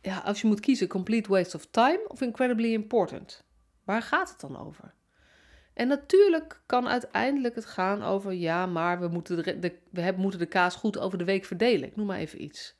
Ja, 0.00 0.18
als 0.18 0.40
je 0.40 0.46
moet 0.46 0.60
kiezen, 0.60 0.88
complete 0.88 1.28
waste 1.28 1.56
of 1.56 1.66
time 1.66 2.04
of 2.08 2.20
incredibly 2.20 2.72
important. 2.72 3.44
Waar 3.84 4.02
gaat 4.02 4.28
het 4.28 4.40
dan 4.40 4.58
over? 4.58 4.94
En 5.76 5.88
natuurlijk 5.88 6.60
kan 6.66 6.88
uiteindelijk 6.88 7.54
het 7.54 7.64
gaan 7.64 8.02
over, 8.02 8.32
ja, 8.32 8.66
maar 8.66 9.00
we 9.00 9.08
moeten 9.08 9.60
de, 9.60 9.78
we 9.90 10.00
hebben, 10.00 10.22
moeten 10.22 10.40
de 10.40 10.46
kaas 10.46 10.76
goed 10.76 10.98
over 10.98 11.18
de 11.18 11.24
week 11.24 11.44
verdelen. 11.44 11.88
Ik 11.88 11.96
noem 11.96 12.06
maar 12.06 12.18
even 12.18 12.42
iets. 12.42 12.76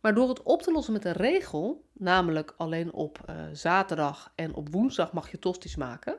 Maar 0.00 0.14
door 0.14 0.28
het 0.28 0.42
op 0.42 0.62
te 0.62 0.72
lossen 0.72 0.92
met 0.92 1.04
een 1.04 1.12
regel, 1.12 1.84
namelijk 1.92 2.54
alleen 2.56 2.92
op 2.92 3.18
uh, 3.30 3.46
zaterdag 3.52 4.32
en 4.34 4.54
op 4.54 4.68
woensdag 4.72 5.12
mag 5.12 5.30
je 5.30 5.38
tosties 5.38 5.76
maken, 5.76 6.18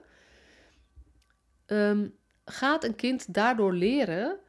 um, 1.65 2.15
gaat 2.45 2.83
een 2.83 2.95
kind 2.95 3.33
daardoor 3.33 3.73
leren: 3.73 4.39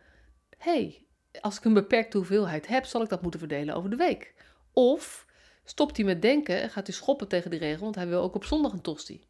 hey, 0.59 1.07
als 1.41 1.57
ik 1.57 1.65
een 1.65 1.75
beperkte 1.75 2.17
hoeveelheid 2.17 2.67
heb, 2.67 2.85
zal 2.85 3.03
ik 3.03 3.09
dat 3.09 3.23
moeten 3.23 3.41
verdelen 3.41 3.75
over 3.75 3.91
de 3.91 3.97
week. 3.97 4.35
Of 4.73 5.27
stopt 5.65 5.97
hij 5.97 6.07
met 6.07 6.23
denken 6.23 6.61
en 6.61 6.71
gaat 6.71 6.87
hij 6.87 6.97
schoppen 6.97 7.29
tegen 7.29 7.51
die 7.51 7.61
regel, 7.61 7.83
want 7.83 7.95
hij 7.95 8.07
wil 8.07 8.23
ook 8.23 8.35
op 8.35 8.45
zondag 8.45 8.73
een 8.73 8.81
tosti. 8.81 9.27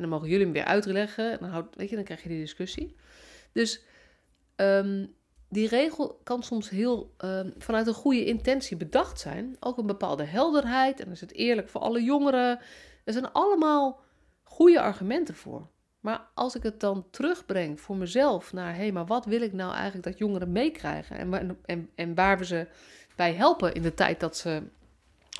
En 0.00 0.08
dan 0.08 0.18
mogen 0.18 0.28
jullie 0.28 0.44
hem 0.44 0.54
weer 0.54 0.64
uitleggen. 0.64 1.32
En 1.32 1.38
dan, 1.40 1.50
houd, 1.50 1.76
weet 1.76 1.88
je, 1.88 1.94
dan 1.94 2.04
krijg 2.04 2.22
je 2.22 2.28
die 2.28 2.40
discussie. 2.40 2.96
Dus 3.52 3.82
um, 4.56 5.14
die 5.48 5.68
regel 5.68 6.20
kan 6.24 6.42
soms 6.42 6.70
heel 6.70 7.14
um, 7.24 7.54
vanuit 7.58 7.86
een 7.86 7.94
goede 7.94 8.24
intentie 8.24 8.76
bedacht 8.76 9.20
zijn. 9.20 9.56
Ook 9.60 9.78
een 9.78 9.86
bepaalde 9.86 10.24
helderheid. 10.24 10.98
En 10.98 11.04
dan 11.04 11.14
is 11.14 11.20
het 11.20 11.32
eerlijk 11.32 11.68
voor 11.68 11.80
alle 11.80 12.02
jongeren. 12.02 12.58
Er 13.04 13.12
zijn 13.12 13.32
allemaal 13.32 14.00
goede 14.42 14.80
argumenten 14.80 15.34
voor. 15.34 15.68
Maar 16.00 16.28
als 16.34 16.54
ik 16.54 16.62
het 16.62 16.80
dan 16.80 17.06
terugbreng 17.10 17.80
voor 17.80 17.96
mezelf 17.96 18.52
naar, 18.52 18.72
hé, 18.72 18.78
hey, 18.80 18.92
maar 18.92 19.06
wat 19.06 19.24
wil 19.24 19.42
ik 19.42 19.52
nou 19.52 19.72
eigenlijk 19.74 20.04
dat 20.04 20.18
jongeren 20.18 20.52
meekrijgen? 20.52 21.16
En, 21.18 21.58
en, 21.64 21.90
en 21.94 22.14
waar 22.14 22.38
we 22.38 22.44
ze 22.44 22.66
bij 23.16 23.32
helpen 23.32 23.74
in 23.74 23.82
de 23.82 23.94
tijd 23.94 24.20
dat 24.20 24.36
ze 24.36 24.62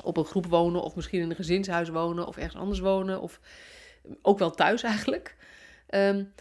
op 0.03 0.17
een 0.17 0.25
groep 0.25 0.45
wonen, 0.45 0.81
of 0.81 0.95
misschien 0.95 1.21
in 1.21 1.29
een 1.29 1.35
gezinshuis 1.35 1.89
wonen, 1.89 2.27
of 2.27 2.37
ergens 2.37 2.55
anders 2.55 2.79
wonen, 2.79 3.21
of 3.21 3.39
ook 4.21 4.39
wel 4.39 4.51
thuis 4.51 4.83
eigenlijk. 4.83 5.35
Um, 5.89 6.33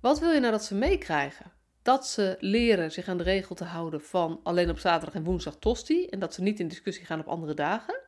wat 0.00 0.18
wil 0.18 0.30
je 0.30 0.40
nou 0.40 0.52
dat 0.52 0.64
ze 0.64 0.74
meekrijgen? 0.74 1.52
Dat 1.82 2.06
ze 2.06 2.36
leren 2.40 2.92
zich 2.92 3.08
aan 3.08 3.18
de 3.18 3.24
regel 3.24 3.54
te 3.54 3.64
houden 3.64 4.00
van 4.00 4.40
alleen 4.42 4.70
op 4.70 4.78
zaterdag 4.78 5.14
en 5.14 5.24
woensdag 5.24 5.56
tosti 5.56 6.06
en 6.06 6.18
dat 6.18 6.34
ze 6.34 6.42
niet 6.42 6.60
in 6.60 6.68
discussie 6.68 7.04
gaan 7.04 7.20
op 7.20 7.28
andere 7.28 7.54
dagen? 7.54 8.00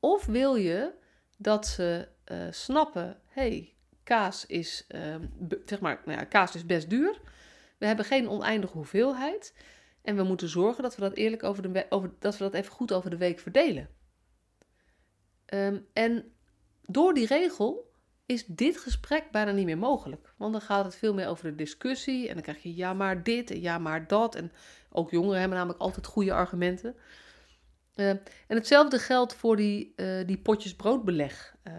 Of 0.00 0.26
wil 0.26 0.54
je 0.54 0.92
dat 1.36 1.66
ze 1.66 2.08
uh, 2.32 2.38
snappen, 2.50 3.20
hey, 3.26 3.74
kaas 4.04 4.46
is, 4.46 4.86
uh, 4.88 5.14
zeg 5.64 5.80
maar, 5.80 6.02
nou 6.04 6.18
ja, 6.18 6.24
kaas 6.24 6.54
is 6.54 6.66
best 6.66 6.90
duur. 6.90 7.20
We 7.78 7.86
hebben 7.86 8.04
geen 8.04 8.28
oneindige 8.28 8.72
hoeveelheid. 8.72 9.54
En 10.02 10.16
we 10.16 10.22
moeten 10.22 10.48
zorgen 10.48 10.82
dat 10.82 10.94
we 10.96 11.00
dat 11.00 11.14
eerlijk 11.14 11.42
over 11.42 11.72
de 11.72 11.86
over, 11.88 12.10
dat 12.18 12.36
we 12.36 12.44
dat 12.44 12.54
even 12.54 12.72
goed 12.72 12.92
over 12.92 13.10
de 13.10 13.16
week 13.16 13.38
verdelen. 13.38 13.88
Um, 15.46 15.86
en 15.92 16.32
door 16.92 17.14
die 17.14 17.26
regel 17.26 17.90
is 18.26 18.46
dit 18.46 18.76
gesprek 18.76 19.30
bijna 19.30 19.50
niet 19.50 19.64
meer 19.64 19.78
mogelijk. 19.78 20.34
Want 20.36 20.52
dan 20.52 20.60
gaat 20.60 20.84
het 20.84 20.94
veel 20.94 21.14
meer 21.14 21.28
over 21.28 21.44
de 21.44 21.54
discussie. 21.54 22.28
En 22.28 22.34
dan 22.34 22.42
krijg 22.42 22.62
je 22.62 22.74
ja 22.74 22.92
maar 22.92 23.22
dit 23.22 23.50
en 23.50 23.60
ja 23.60 23.78
maar 23.78 24.06
dat. 24.06 24.34
En 24.34 24.52
ook 24.90 25.10
jongeren 25.10 25.38
hebben 25.38 25.56
namelijk 25.56 25.82
altijd 25.82 26.06
goede 26.06 26.32
argumenten. 26.32 26.96
Uh, 27.96 28.08
en 28.08 28.20
hetzelfde 28.46 28.98
geldt 28.98 29.34
voor 29.34 29.56
die, 29.56 29.92
uh, 29.96 30.26
die 30.26 30.38
potjes 30.38 30.76
broodbeleg. 30.76 31.56
Uh, 31.64 31.72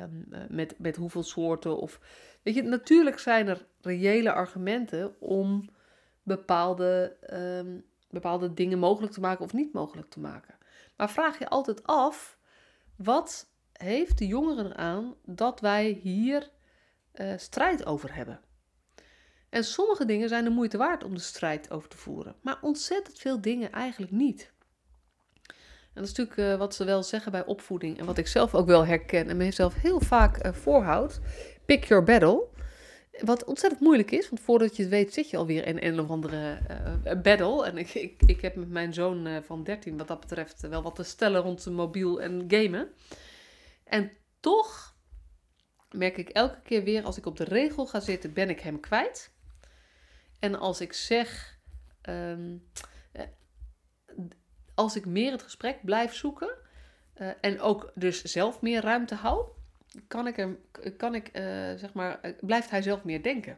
met, 0.49 0.75
met 0.77 0.95
hoeveel 0.95 1.23
soorten. 1.23 1.77
Of, 1.77 1.99
weet 2.43 2.55
je, 2.55 2.63
natuurlijk 2.63 3.19
zijn 3.19 3.47
er 3.47 3.65
reële 3.81 4.31
argumenten 4.31 5.15
om 5.19 5.69
bepaalde, 6.23 7.17
um, 7.33 7.83
bepaalde 8.09 8.53
dingen 8.53 8.79
mogelijk 8.79 9.13
te 9.13 9.19
maken 9.19 9.45
of 9.45 9.53
niet 9.53 9.73
mogelijk 9.73 10.09
te 10.09 10.19
maken. 10.19 10.55
Maar 10.97 11.09
vraag 11.09 11.39
je 11.39 11.49
altijd 11.49 11.83
af: 11.83 12.37
wat 12.95 13.50
heeft 13.81 14.17
de 14.17 14.27
jongeren 14.27 14.65
eraan 14.65 15.15
dat 15.25 15.59
wij 15.59 15.99
hier 16.01 16.49
strijd 17.37 17.85
over 17.85 18.15
hebben? 18.15 18.39
En 19.51 19.63
sommige 19.63 20.05
dingen 20.05 20.29
zijn 20.29 20.43
de 20.43 20.49
moeite 20.49 20.77
waard 20.77 21.03
om 21.03 21.13
de 21.13 21.21
strijd 21.21 21.71
over 21.71 21.89
te 21.89 21.97
voeren, 21.97 22.35
maar 22.41 22.57
ontzettend 22.61 23.19
veel 23.19 23.41
dingen 23.41 23.71
eigenlijk 23.71 24.11
niet. 24.11 24.51
En 25.93 26.01
dat 26.01 26.03
is 26.03 26.17
natuurlijk 26.17 26.53
uh, 26.53 26.57
wat 26.57 26.75
ze 26.75 26.83
wel 26.83 27.03
zeggen 27.03 27.31
bij 27.31 27.45
opvoeding 27.45 27.99
en 27.99 28.05
wat 28.05 28.17
ik 28.17 28.27
zelf 28.27 28.55
ook 28.55 28.65
wel 28.65 28.85
herken 28.85 29.29
en 29.29 29.37
mezelf 29.37 29.73
heel 29.75 29.99
vaak 29.99 30.45
uh, 30.45 30.53
voorhoud. 30.53 31.19
Pick 31.65 31.83
your 31.83 32.03
battle. 32.03 32.47
Wat 33.19 33.43
ontzettend 33.43 33.81
moeilijk 33.81 34.11
is, 34.11 34.29
want 34.29 34.41
voordat 34.41 34.75
je 34.75 34.81
het 34.81 34.91
weet 34.91 35.13
zit 35.13 35.29
je 35.29 35.37
alweer 35.37 35.67
in 35.67 35.77
een 35.79 35.99
of 35.99 36.09
andere 36.09 36.57
uh, 37.05 37.21
battle. 37.21 37.65
En 37.65 37.77
ik, 37.77 37.93
ik, 37.93 38.21
ik 38.25 38.41
heb 38.41 38.55
met 38.55 38.69
mijn 38.69 38.93
zoon 38.93 39.43
van 39.43 39.63
13 39.63 39.97
wat 39.97 40.07
dat 40.07 40.19
betreft 40.19 40.61
wel 40.61 40.81
wat 40.81 40.95
te 40.95 41.03
stellen 41.03 41.41
rond 41.41 41.63
de 41.63 41.71
mobiel 41.71 42.21
en 42.21 42.43
gamen. 42.47 42.89
En 43.91 44.11
toch 44.39 44.95
merk 45.89 46.17
ik 46.17 46.29
elke 46.29 46.61
keer 46.61 46.83
weer 46.83 47.03
als 47.03 47.17
ik 47.17 47.25
op 47.25 47.37
de 47.37 47.43
regel 47.43 47.85
ga 47.85 47.99
zitten, 47.99 48.33
ben 48.33 48.49
ik 48.49 48.59
hem 48.59 48.79
kwijt. 48.79 49.33
En 50.39 50.55
als 50.59 50.81
ik 50.81 50.93
zeg, 50.93 51.59
um, 52.09 52.69
als 54.73 54.95
ik 54.95 55.05
meer 55.05 55.31
het 55.31 55.41
gesprek 55.41 55.85
blijf 55.85 56.13
zoeken 56.13 56.57
uh, 57.15 57.31
en 57.41 57.59
ook 57.59 57.91
dus 57.95 58.23
zelf 58.23 58.61
meer 58.61 58.81
ruimte 58.81 59.15
hou, 59.15 59.45
kan 60.07 60.27
ik 60.27 60.37
er, 60.37 60.57
kan 60.97 61.15
ik, 61.15 61.37
uh, 61.37 61.43
zeg 61.75 61.93
maar, 61.93 62.35
blijft 62.39 62.69
hij 62.69 62.81
zelf 62.81 63.03
meer 63.03 63.23
denken. 63.23 63.57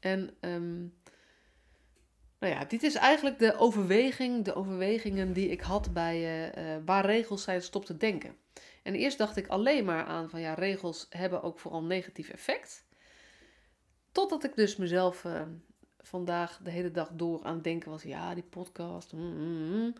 En 0.00 0.36
um, 0.40 0.98
nou 2.38 2.54
ja, 2.54 2.64
dit 2.64 2.82
is 2.82 2.94
eigenlijk 2.94 3.38
de 3.38 3.56
overweging, 3.56 4.44
de 4.44 4.54
overwegingen 4.54 5.32
die 5.32 5.48
ik 5.48 5.60
had 5.60 5.92
bij 5.92 6.52
waar 6.84 7.04
regels 7.04 7.42
zijn, 7.42 7.62
stop 7.62 7.84
te 7.84 7.96
denken. 7.96 8.36
En 8.90 8.96
eerst 8.96 9.18
dacht 9.18 9.36
ik 9.36 9.46
alleen 9.46 9.84
maar 9.84 10.04
aan 10.04 10.30
van 10.30 10.40
ja, 10.40 10.54
regels 10.54 11.06
hebben 11.10 11.42
ook 11.42 11.58
vooral 11.58 11.82
negatief 11.82 12.28
effect. 12.28 12.84
Totdat 14.12 14.44
ik 14.44 14.56
dus 14.56 14.76
mezelf 14.76 15.24
vandaag 15.98 16.60
de 16.62 16.70
hele 16.70 16.90
dag 16.90 17.10
door 17.12 17.42
aan 17.42 17.54
het 17.54 17.64
denken 17.64 17.90
was, 17.90 18.02
ja, 18.02 18.34
die 18.34 18.42
podcast. 18.42 19.12
Mm, 19.12 19.36
mm, 19.36 19.72
mm. 19.72 19.94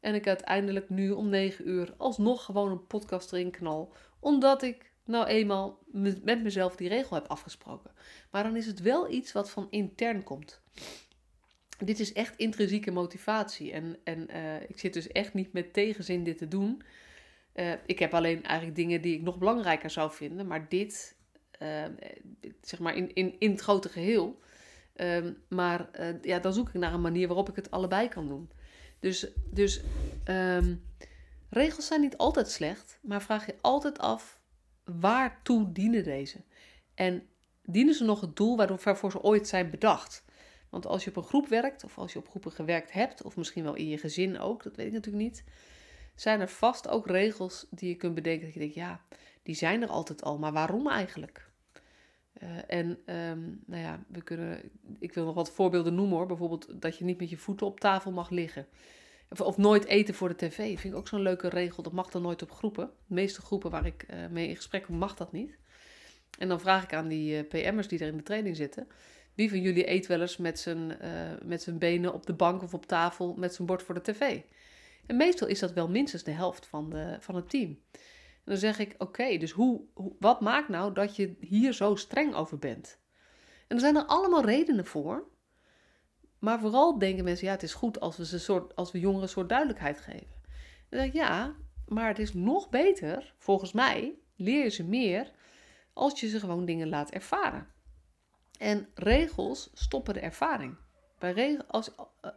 En 0.00 0.14
ik 0.14 0.26
uiteindelijk 0.26 0.88
nu 0.88 1.10
om 1.10 1.28
9 1.28 1.68
uur 1.68 1.94
alsnog 1.96 2.44
gewoon 2.44 2.70
een 2.70 2.86
podcast 2.86 3.32
erin 3.32 3.50
knal. 3.50 3.92
Omdat 4.20 4.62
ik 4.62 4.92
nou 5.04 5.26
eenmaal 5.26 5.78
met 6.22 6.42
mezelf 6.42 6.76
die 6.76 6.88
regel 6.88 7.16
heb 7.16 7.26
afgesproken. 7.26 7.90
Maar 8.30 8.42
dan 8.42 8.56
is 8.56 8.66
het 8.66 8.80
wel 8.80 9.10
iets 9.10 9.32
wat 9.32 9.50
van 9.50 9.66
intern 9.70 10.22
komt. 10.22 10.60
Dit 11.84 12.00
is 12.00 12.12
echt 12.12 12.36
intrinsieke 12.36 12.90
motivatie. 12.90 13.72
En, 13.72 13.96
en 14.04 14.28
uh, 14.30 14.62
ik 14.68 14.78
zit 14.78 14.92
dus 14.92 15.08
echt 15.08 15.34
niet 15.34 15.52
met 15.52 15.72
tegenzin 15.72 16.24
dit 16.24 16.38
te 16.38 16.48
doen. 16.48 16.82
Uh, 17.58 17.72
ik 17.86 17.98
heb 17.98 18.14
alleen 18.14 18.42
eigenlijk 18.42 18.76
dingen 18.76 19.00
die 19.00 19.14
ik 19.14 19.22
nog 19.22 19.38
belangrijker 19.38 19.90
zou 19.90 20.12
vinden. 20.12 20.46
Maar 20.46 20.68
dit, 20.68 21.16
uh, 21.62 21.84
zeg 22.60 22.80
maar 22.80 22.96
in, 22.96 23.14
in, 23.14 23.36
in 23.38 23.50
het 23.50 23.60
grote 23.60 23.88
geheel. 23.88 24.40
Um, 24.94 25.42
maar 25.48 25.90
ja, 26.22 26.38
dan 26.38 26.52
zoek 26.52 26.68
ik 26.68 26.74
naar 26.74 26.94
een 26.94 27.00
manier 27.00 27.26
waarop 27.26 27.48
ik 27.48 27.56
het 27.56 27.70
allebei 27.70 28.08
kan 28.08 28.28
doen. 28.28 28.50
Dus, 29.00 29.26
dus 29.50 29.80
um, 30.24 30.82
regels 31.50 31.86
zijn 31.86 32.00
niet 32.00 32.16
altijd 32.16 32.50
slecht, 32.50 32.98
maar 33.02 33.22
vraag 33.22 33.46
je 33.46 33.54
altijd 33.60 33.98
af 33.98 34.40
waartoe 34.84 35.72
dienen 35.72 36.04
deze? 36.04 36.44
En 36.94 37.22
dienen 37.62 37.94
ze 37.94 38.04
nog 38.04 38.20
het 38.20 38.36
doel 38.36 38.56
waarvoor 38.56 39.10
ze 39.10 39.22
ooit 39.22 39.48
zijn 39.48 39.70
bedacht? 39.70 40.24
Want 40.70 40.86
als 40.86 41.04
je 41.04 41.10
op 41.10 41.16
een 41.16 41.22
groep 41.22 41.48
werkt, 41.48 41.84
of 41.84 41.98
als 41.98 42.12
je 42.12 42.18
op 42.18 42.28
groepen 42.28 42.52
gewerkt 42.52 42.92
hebt, 42.92 43.22
of 43.22 43.36
misschien 43.36 43.64
wel 43.64 43.74
in 43.74 43.88
je 43.88 43.98
gezin 43.98 44.38
ook, 44.38 44.62
dat 44.62 44.76
weet 44.76 44.86
ik 44.86 44.92
natuurlijk 44.92 45.24
niet, 45.24 45.44
zijn 46.20 46.40
er 46.40 46.48
vast 46.48 46.88
ook 46.88 47.06
regels 47.06 47.66
die 47.70 47.88
je 47.88 47.96
kunt 47.96 48.14
bedenken 48.14 48.44
dat 48.44 48.54
je 48.54 48.60
denkt, 48.60 48.74
ja, 48.74 49.00
die 49.42 49.54
zijn 49.54 49.82
er 49.82 49.88
altijd 49.88 50.22
al, 50.22 50.38
maar 50.38 50.52
waarom 50.52 50.88
eigenlijk? 50.88 51.48
Uh, 52.42 52.48
en 52.66 52.86
um, 53.14 53.62
nou 53.66 53.82
ja, 53.82 54.04
we 54.08 54.22
kunnen, 54.22 54.60
ik 54.98 55.12
wil 55.12 55.24
nog 55.24 55.34
wat 55.34 55.50
voorbeelden 55.50 55.94
noemen 55.94 56.16
hoor. 56.16 56.26
Bijvoorbeeld 56.26 56.82
dat 56.82 56.98
je 56.98 57.04
niet 57.04 57.18
met 57.18 57.30
je 57.30 57.36
voeten 57.36 57.66
op 57.66 57.80
tafel 57.80 58.12
mag 58.12 58.30
liggen. 58.30 58.66
Of, 59.28 59.40
of 59.40 59.56
nooit 59.56 59.84
eten 59.84 60.14
voor 60.14 60.28
de 60.28 60.36
tv. 60.36 60.56
Vind 60.56 60.84
ik 60.84 60.94
ook 60.94 61.08
zo'n 61.08 61.22
leuke 61.22 61.48
regel. 61.48 61.82
Dat 61.82 61.92
mag 61.92 62.10
dan 62.10 62.22
nooit 62.22 62.42
op 62.42 62.50
groepen. 62.50 62.90
De 63.06 63.14
meeste 63.14 63.40
groepen 63.40 63.70
waar 63.70 63.86
ik 63.86 64.06
uh, 64.10 64.26
mee 64.30 64.48
in 64.48 64.56
gesprek 64.56 64.82
kom, 64.82 64.96
mag 64.96 65.14
dat 65.14 65.32
niet. 65.32 65.56
En 66.38 66.48
dan 66.48 66.60
vraag 66.60 66.82
ik 66.82 66.92
aan 66.92 67.08
die 67.08 67.36
uh, 67.36 67.48
PM'ers 67.48 67.88
die 67.88 67.98
er 67.98 68.08
in 68.08 68.16
de 68.16 68.22
training 68.22 68.56
zitten. 68.56 68.88
Wie 69.34 69.48
van 69.48 69.60
jullie 69.60 69.90
eet 69.90 70.06
wel 70.06 70.20
eens 70.20 70.36
met 70.36 70.58
zijn, 70.58 70.98
met 71.44 71.62
zijn 71.62 71.78
benen 71.78 72.14
op 72.14 72.26
de 72.26 72.32
bank 72.32 72.62
of 72.62 72.74
op 72.74 72.86
tafel 72.86 73.34
met 73.36 73.54
zijn 73.54 73.66
bord 73.66 73.82
voor 73.82 73.94
de 73.94 74.02
tv? 74.02 74.40
En 75.08 75.16
meestal 75.16 75.48
is 75.48 75.58
dat 75.58 75.72
wel 75.72 75.88
minstens 75.88 76.22
de 76.22 76.30
helft 76.30 76.66
van, 76.66 76.90
de, 76.90 77.16
van 77.20 77.34
het 77.34 77.50
team 77.50 77.78
dan 78.48 78.56
zeg 78.56 78.78
ik, 78.78 78.94
oké, 78.98 79.36
dus 79.36 79.50
hoe, 79.50 79.80
wat 80.18 80.40
maakt 80.40 80.68
nou 80.68 80.92
dat 80.92 81.16
je 81.16 81.36
hier 81.40 81.72
zo 81.72 81.94
streng 81.94 82.34
over 82.34 82.58
bent? 82.58 82.98
En 83.66 83.76
er 83.76 83.80
zijn 83.80 83.96
er 83.96 84.04
allemaal 84.04 84.44
redenen 84.44 84.86
voor. 84.86 85.28
Maar 86.38 86.60
vooral 86.60 86.98
denken 86.98 87.24
mensen, 87.24 87.46
ja, 87.46 87.52
het 87.52 87.62
is 87.62 87.74
goed 87.74 88.00
als 88.00 88.16
we, 88.16 88.26
ze 88.26 88.38
soort, 88.38 88.76
als 88.76 88.92
we 88.92 88.98
jongeren 88.98 89.22
een 89.22 89.28
soort 89.28 89.48
duidelijkheid 89.48 90.00
geven. 90.00 90.40
Dan 90.88 90.98
zeg 91.00 91.06
ik, 91.08 91.12
ja, 91.12 91.54
maar 91.86 92.08
het 92.08 92.18
is 92.18 92.34
nog 92.34 92.68
beter, 92.68 93.34
volgens 93.38 93.72
mij, 93.72 94.14
leer 94.36 94.62
je 94.62 94.70
ze 94.70 94.84
meer 94.84 95.30
als 95.92 96.20
je 96.20 96.28
ze 96.28 96.40
gewoon 96.40 96.64
dingen 96.64 96.88
laat 96.88 97.10
ervaren. 97.10 97.66
En 98.58 98.88
regels 98.94 99.70
stoppen 99.72 100.14
de 100.14 100.20
ervaring. 100.20 100.76
Bij 101.18 101.32
regel, 101.32 101.64
als, 101.64 101.90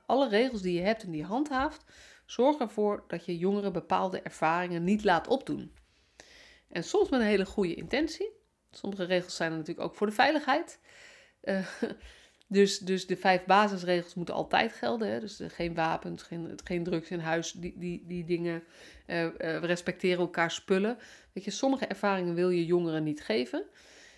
alle 0.06 0.30
regels 0.30 0.62
die 0.62 0.74
je 0.74 0.82
hebt 0.82 1.04
en 1.04 1.12
die 1.12 1.22
je 1.22 1.28
handhaaft, 1.28 1.86
zorg 2.32 2.58
ervoor 2.58 3.04
dat 3.08 3.26
je 3.26 3.38
jongeren 3.38 3.74
bepaalde 3.74 4.22
ervaringen 4.22 4.84
niet 4.84 5.04
laat 5.04 5.28
opdoen. 5.28 5.74
En 6.68 6.84
soms 6.84 7.10
met 7.10 7.20
een 7.20 7.26
hele 7.26 7.46
goede 7.46 7.76
intentie. 7.76 8.32
Sommige 8.72 9.04
regels 9.04 9.36
zijn 9.36 9.52
er 9.52 9.58
natuurlijk 9.58 9.88
ook 9.88 9.96
voor 9.96 10.08
de 10.08 10.14
veiligheid. 10.14 10.80
Uh, 11.44 11.68
dus, 12.48 12.80
dus 12.80 13.08
de 13.08 13.18
vijf 13.18 13.46
basisregels 13.46 14.14
moeten 14.14 14.36
altijd 14.36 14.74
gelden. 14.74 15.12
Hè? 15.12 15.20
Dus 15.20 15.40
geen 15.48 15.74
wapens, 15.74 16.24
geen, 16.24 16.60
geen 16.64 16.84
drugs 16.84 17.10
in 17.10 17.20
huis, 17.20 17.52
die, 17.52 17.78
die, 17.78 18.04
die 18.08 18.26
dingen. 18.26 18.64
We 19.06 19.58
respecteren 19.62 20.20
elkaar 20.20 20.52
spullen. 20.52 20.98
Weet 21.34 21.44
je, 21.44 21.52
sommige 21.52 21.86
ervaringen 21.86 22.36
wil 22.36 22.50
je 22.50 22.66
jongeren 22.66 23.04
niet 23.04 23.24
geven. 23.24 23.66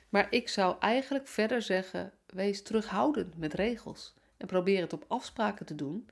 Maar 0.10 0.28
ik 0.30 0.50
zou 0.50 0.76
eigenlijk 0.80 1.28
verder 1.28 1.62
zeggen: 1.62 2.14
wees 2.26 2.64
terughoudend 2.64 3.38
met 3.38 3.54
regels. 3.54 4.14
En 4.38 4.48
probeer 4.48 4.82
het 4.82 4.94
op 4.94 5.06
afspraken 5.08 5.66
te 5.66 5.76
doen. 5.76 6.10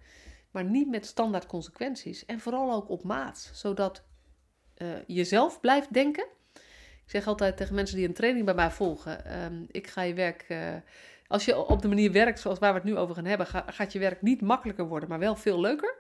Maar 0.52 0.64
niet 0.64 0.90
met 0.90 1.06
standaard 1.06 1.46
consequenties. 1.46 2.26
En 2.26 2.40
vooral 2.40 2.74
ook 2.74 2.90
op 2.90 3.04
maat. 3.04 3.50
Zodat 3.54 4.04
uh, 4.78 4.88
jezelf 5.08 5.60
blijft 5.60 5.94
denken. 5.94 6.26
Ik 7.04 7.18
zeg 7.18 7.28
altijd 7.28 7.58
tegen 7.58 7.76
mensen 7.76 7.98
die 7.98 8.08
een 8.08 8.14
training 8.14 8.46
bij 8.46 8.54
mij 8.54 8.72
volgen: 8.72 9.44
um, 9.44 9.68
ik 9.72 9.88
ga 9.88 10.02
je 10.02 10.14
werk. 10.14 10.46
Uh, 10.50 10.76
als 11.28 11.46
je 11.46 11.66
op 11.68 11.82
de 11.82 11.88
manier 11.88 12.12
werkt 12.12 12.40
zoals 12.40 12.60
waar 12.60 12.74
we 12.74 12.80
het 12.80 12.88
nu 12.88 12.98
over 12.98 13.16
gaan 13.16 13.26
hebben, 13.26 13.48
gaat 13.48 13.94
je 13.94 14.00
werk 14.00 14.22
niet 14.22 14.42
makkelijker 14.42 14.88
worden, 14.88 15.10
maar 15.10 15.20
wel 15.20 15.36
veel 15.36 15.60
leuker. 15.60 15.96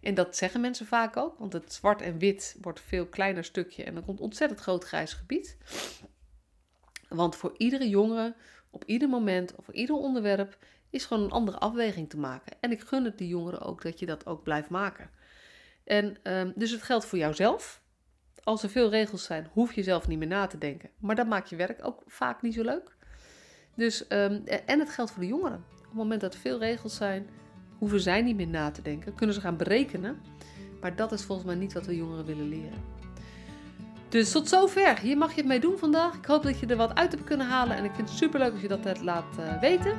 En 0.00 0.14
dat 0.14 0.36
zeggen 0.36 0.60
mensen 0.60 0.86
vaak 0.86 1.16
ook, 1.16 1.38
want 1.38 1.52
het 1.52 1.72
zwart 1.72 2.02
en 2.02 2.18
wit 2.18 2.56
wordt 2.60 2.80
veel 2.80 3.06
kleiner 3.06 3.44
stukje 3.44 3.84
en 3.84 3.96
er 3.96 4.02
komt 4.02 4.20
ontzettend 4.20 4.60
groot 4.60 4.84
grijs 4.84 5.12
gebied. 5.12 5.56
Want 7.08 7.36
voor 7.36 7.54
iedere 7.56 7.88
jongere, 7.88 8.34
op 8.70 8.84
ieder 8.84 9.08
moment 9.08 9.54
of 9.54 9.64
voor 9.64 9.74
ieder 9.74 9.96
onderwerp, 9.96 10.58
is 10.90 11.04
gewoon 11.04 11.22
een 11.22 11.30
andere 11.30 11.58
afweging 11.58 12.10
te 12.10 12.18
maken. 12.18 12.56
En 12.60 12.70
ik 12.70 12.80
gun 12.80 13.04
het 13.04 13.18
die 13.18 13.28
jongeren 13.28 13.60
ook 13.60 13.82
dat 13.82 13.98
je 13.98 14.06
dat 14.06 14.26
ook 14.26 14.42
blijft 14.42 14.68
maken. 14.68 15.10
En 15.84 16.16
um, 16.22 16.52
dus 16.56 16.70
het 16.70 16.82
geldt 16.82 17.04
voor 17.04 17.18
jouzelf. 17.18 17.82
Als 18.42 18.62
er 18.62 18.68
veel 18.68 18.90
regels 18.90 19.24
zijn, 19.24 19.48
hoef 19.52 19.72
je 19.72 19.82
zelf 19.82 20.08
niet 20.08 20.18
meer 20.18 20.28
na 20.28 20.46
te 20.46 20.58
denken. 20.58 20.90
Maar 20.98 21.14
dat 21.14 21.26
maakt 21.26 21.50
je 21.50 21.56
werk 21.56 21.86
ook 21.86 22.02
vaak 22.06 22.42
niet 22.42 22.54
zo 22.54 22.62
leuk. 22.62 22.96
Dus, 23.74 24.04
um, 24.08 24.44
en 24.66 24.78
het 24.78 24.90
geldt 24.90 25.10
voor 25.10 25.22
de 25.22 25.28
jongeren. 25.28 25.64
Op 25.78 25.84
het 25.84 25.92
moment 25.92 26.20
dat 26.20 26.34
er 26.34 26.40
veel 26.40 26.58
regels 26.58 26.96
zijn, 26.96 27.28
hoeven 27.78 28.00
zij 28.00 28.22
niet 28.22 28.36
meer 28.36 28.48
na 28.48 28.70
te 28.70 28.82
denken. 28.82 29.14
Kunnen 29.14 29.34
ze 29.34 29.40
gaan 29.40 29.56
berekenen. 29.56 30.20
Maar 30.80 30.96
dat 30.96 31.12
is 31.12 31.22
volgens 31.22 31.46
mij 31.46 31.56
niet 31.56 31.72
wat 31.72 31.86
we 31.86 31.96
jongeren 31.96 32.24
willen 32.24 32.48
leren. 32.48 32.96
Dus 34.08 34.32
tot 34.32 34.48
zover. 34.48 34.98
Hier 34.98 35.18
mag 35.18 35.30
je 35.30 35.36
het 35.36 35.46
mee 35.46 35.60
doen 35.60 35.78
vandaag. 35.78 36.14
Ik 36.14 36.24
hoop 36.24 36.42
dat 36.42 36.60
je 36.60 36.66
er 36.66 36.76
wat 36.76 36.94
uit 36.94 37.12
hebt 37.12 37.24
kunnen 37.24 37.46
halen. 37.46 37.76
En 37.76 37.84
ik 37.84 37.94
vind 37.94 38.08
het 38.08 38.18
super 38.18 38.40
leuk 38.40 38.52
als 38.52 38.60
je 38.60 38.68
dat 38.68 39.02
laat 39.02 39.38
uh, 39.38 39.60
weten. 39.60 39.98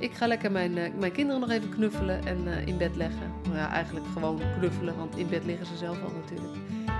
Ik 0.00 0.12
ga 0.12 0.26
lekker 0.26 0.52
mijn, 0.52 0.76
uh, 0.76 0.84
mijn 0.98 1.12
kinderen 1.12 1.40
nog 1.40 1.50
even 1.50 1.68
knuffelen 1.68 2.26
en 2.26 2.46
uh, 2.46 2.66
in 2.66 2.76
bed 2.76 2.96
leggen. 2.96 3.32
Nou 3.42 3.56
ja, 3.56 3.70
eigenlijk 3.70 4.06
gewoon 4.12 4.40
knuffelen, 4.58 4.96
want 4.96 5.16
in 5.16 5.28
bed 5.28 5.44
liggen 5.44 5.66
ze 5.66 5.76
zelf 5.76 6.02
al 6.02 6.12
natuurlijk. 6.20 6.54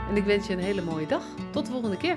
En 0.09 0.17
ik 0.17 0.25
wens 0.25 0.47
je 0.47 0.53
een 0.53 0.59
hele 0.59 0.83
mooie 0.83 1.07
dag. 1.07 1.25
Tot 1.51 1.67
de 1.67 1.73
volgende 1.73 1.97
keer. 1.97 2.17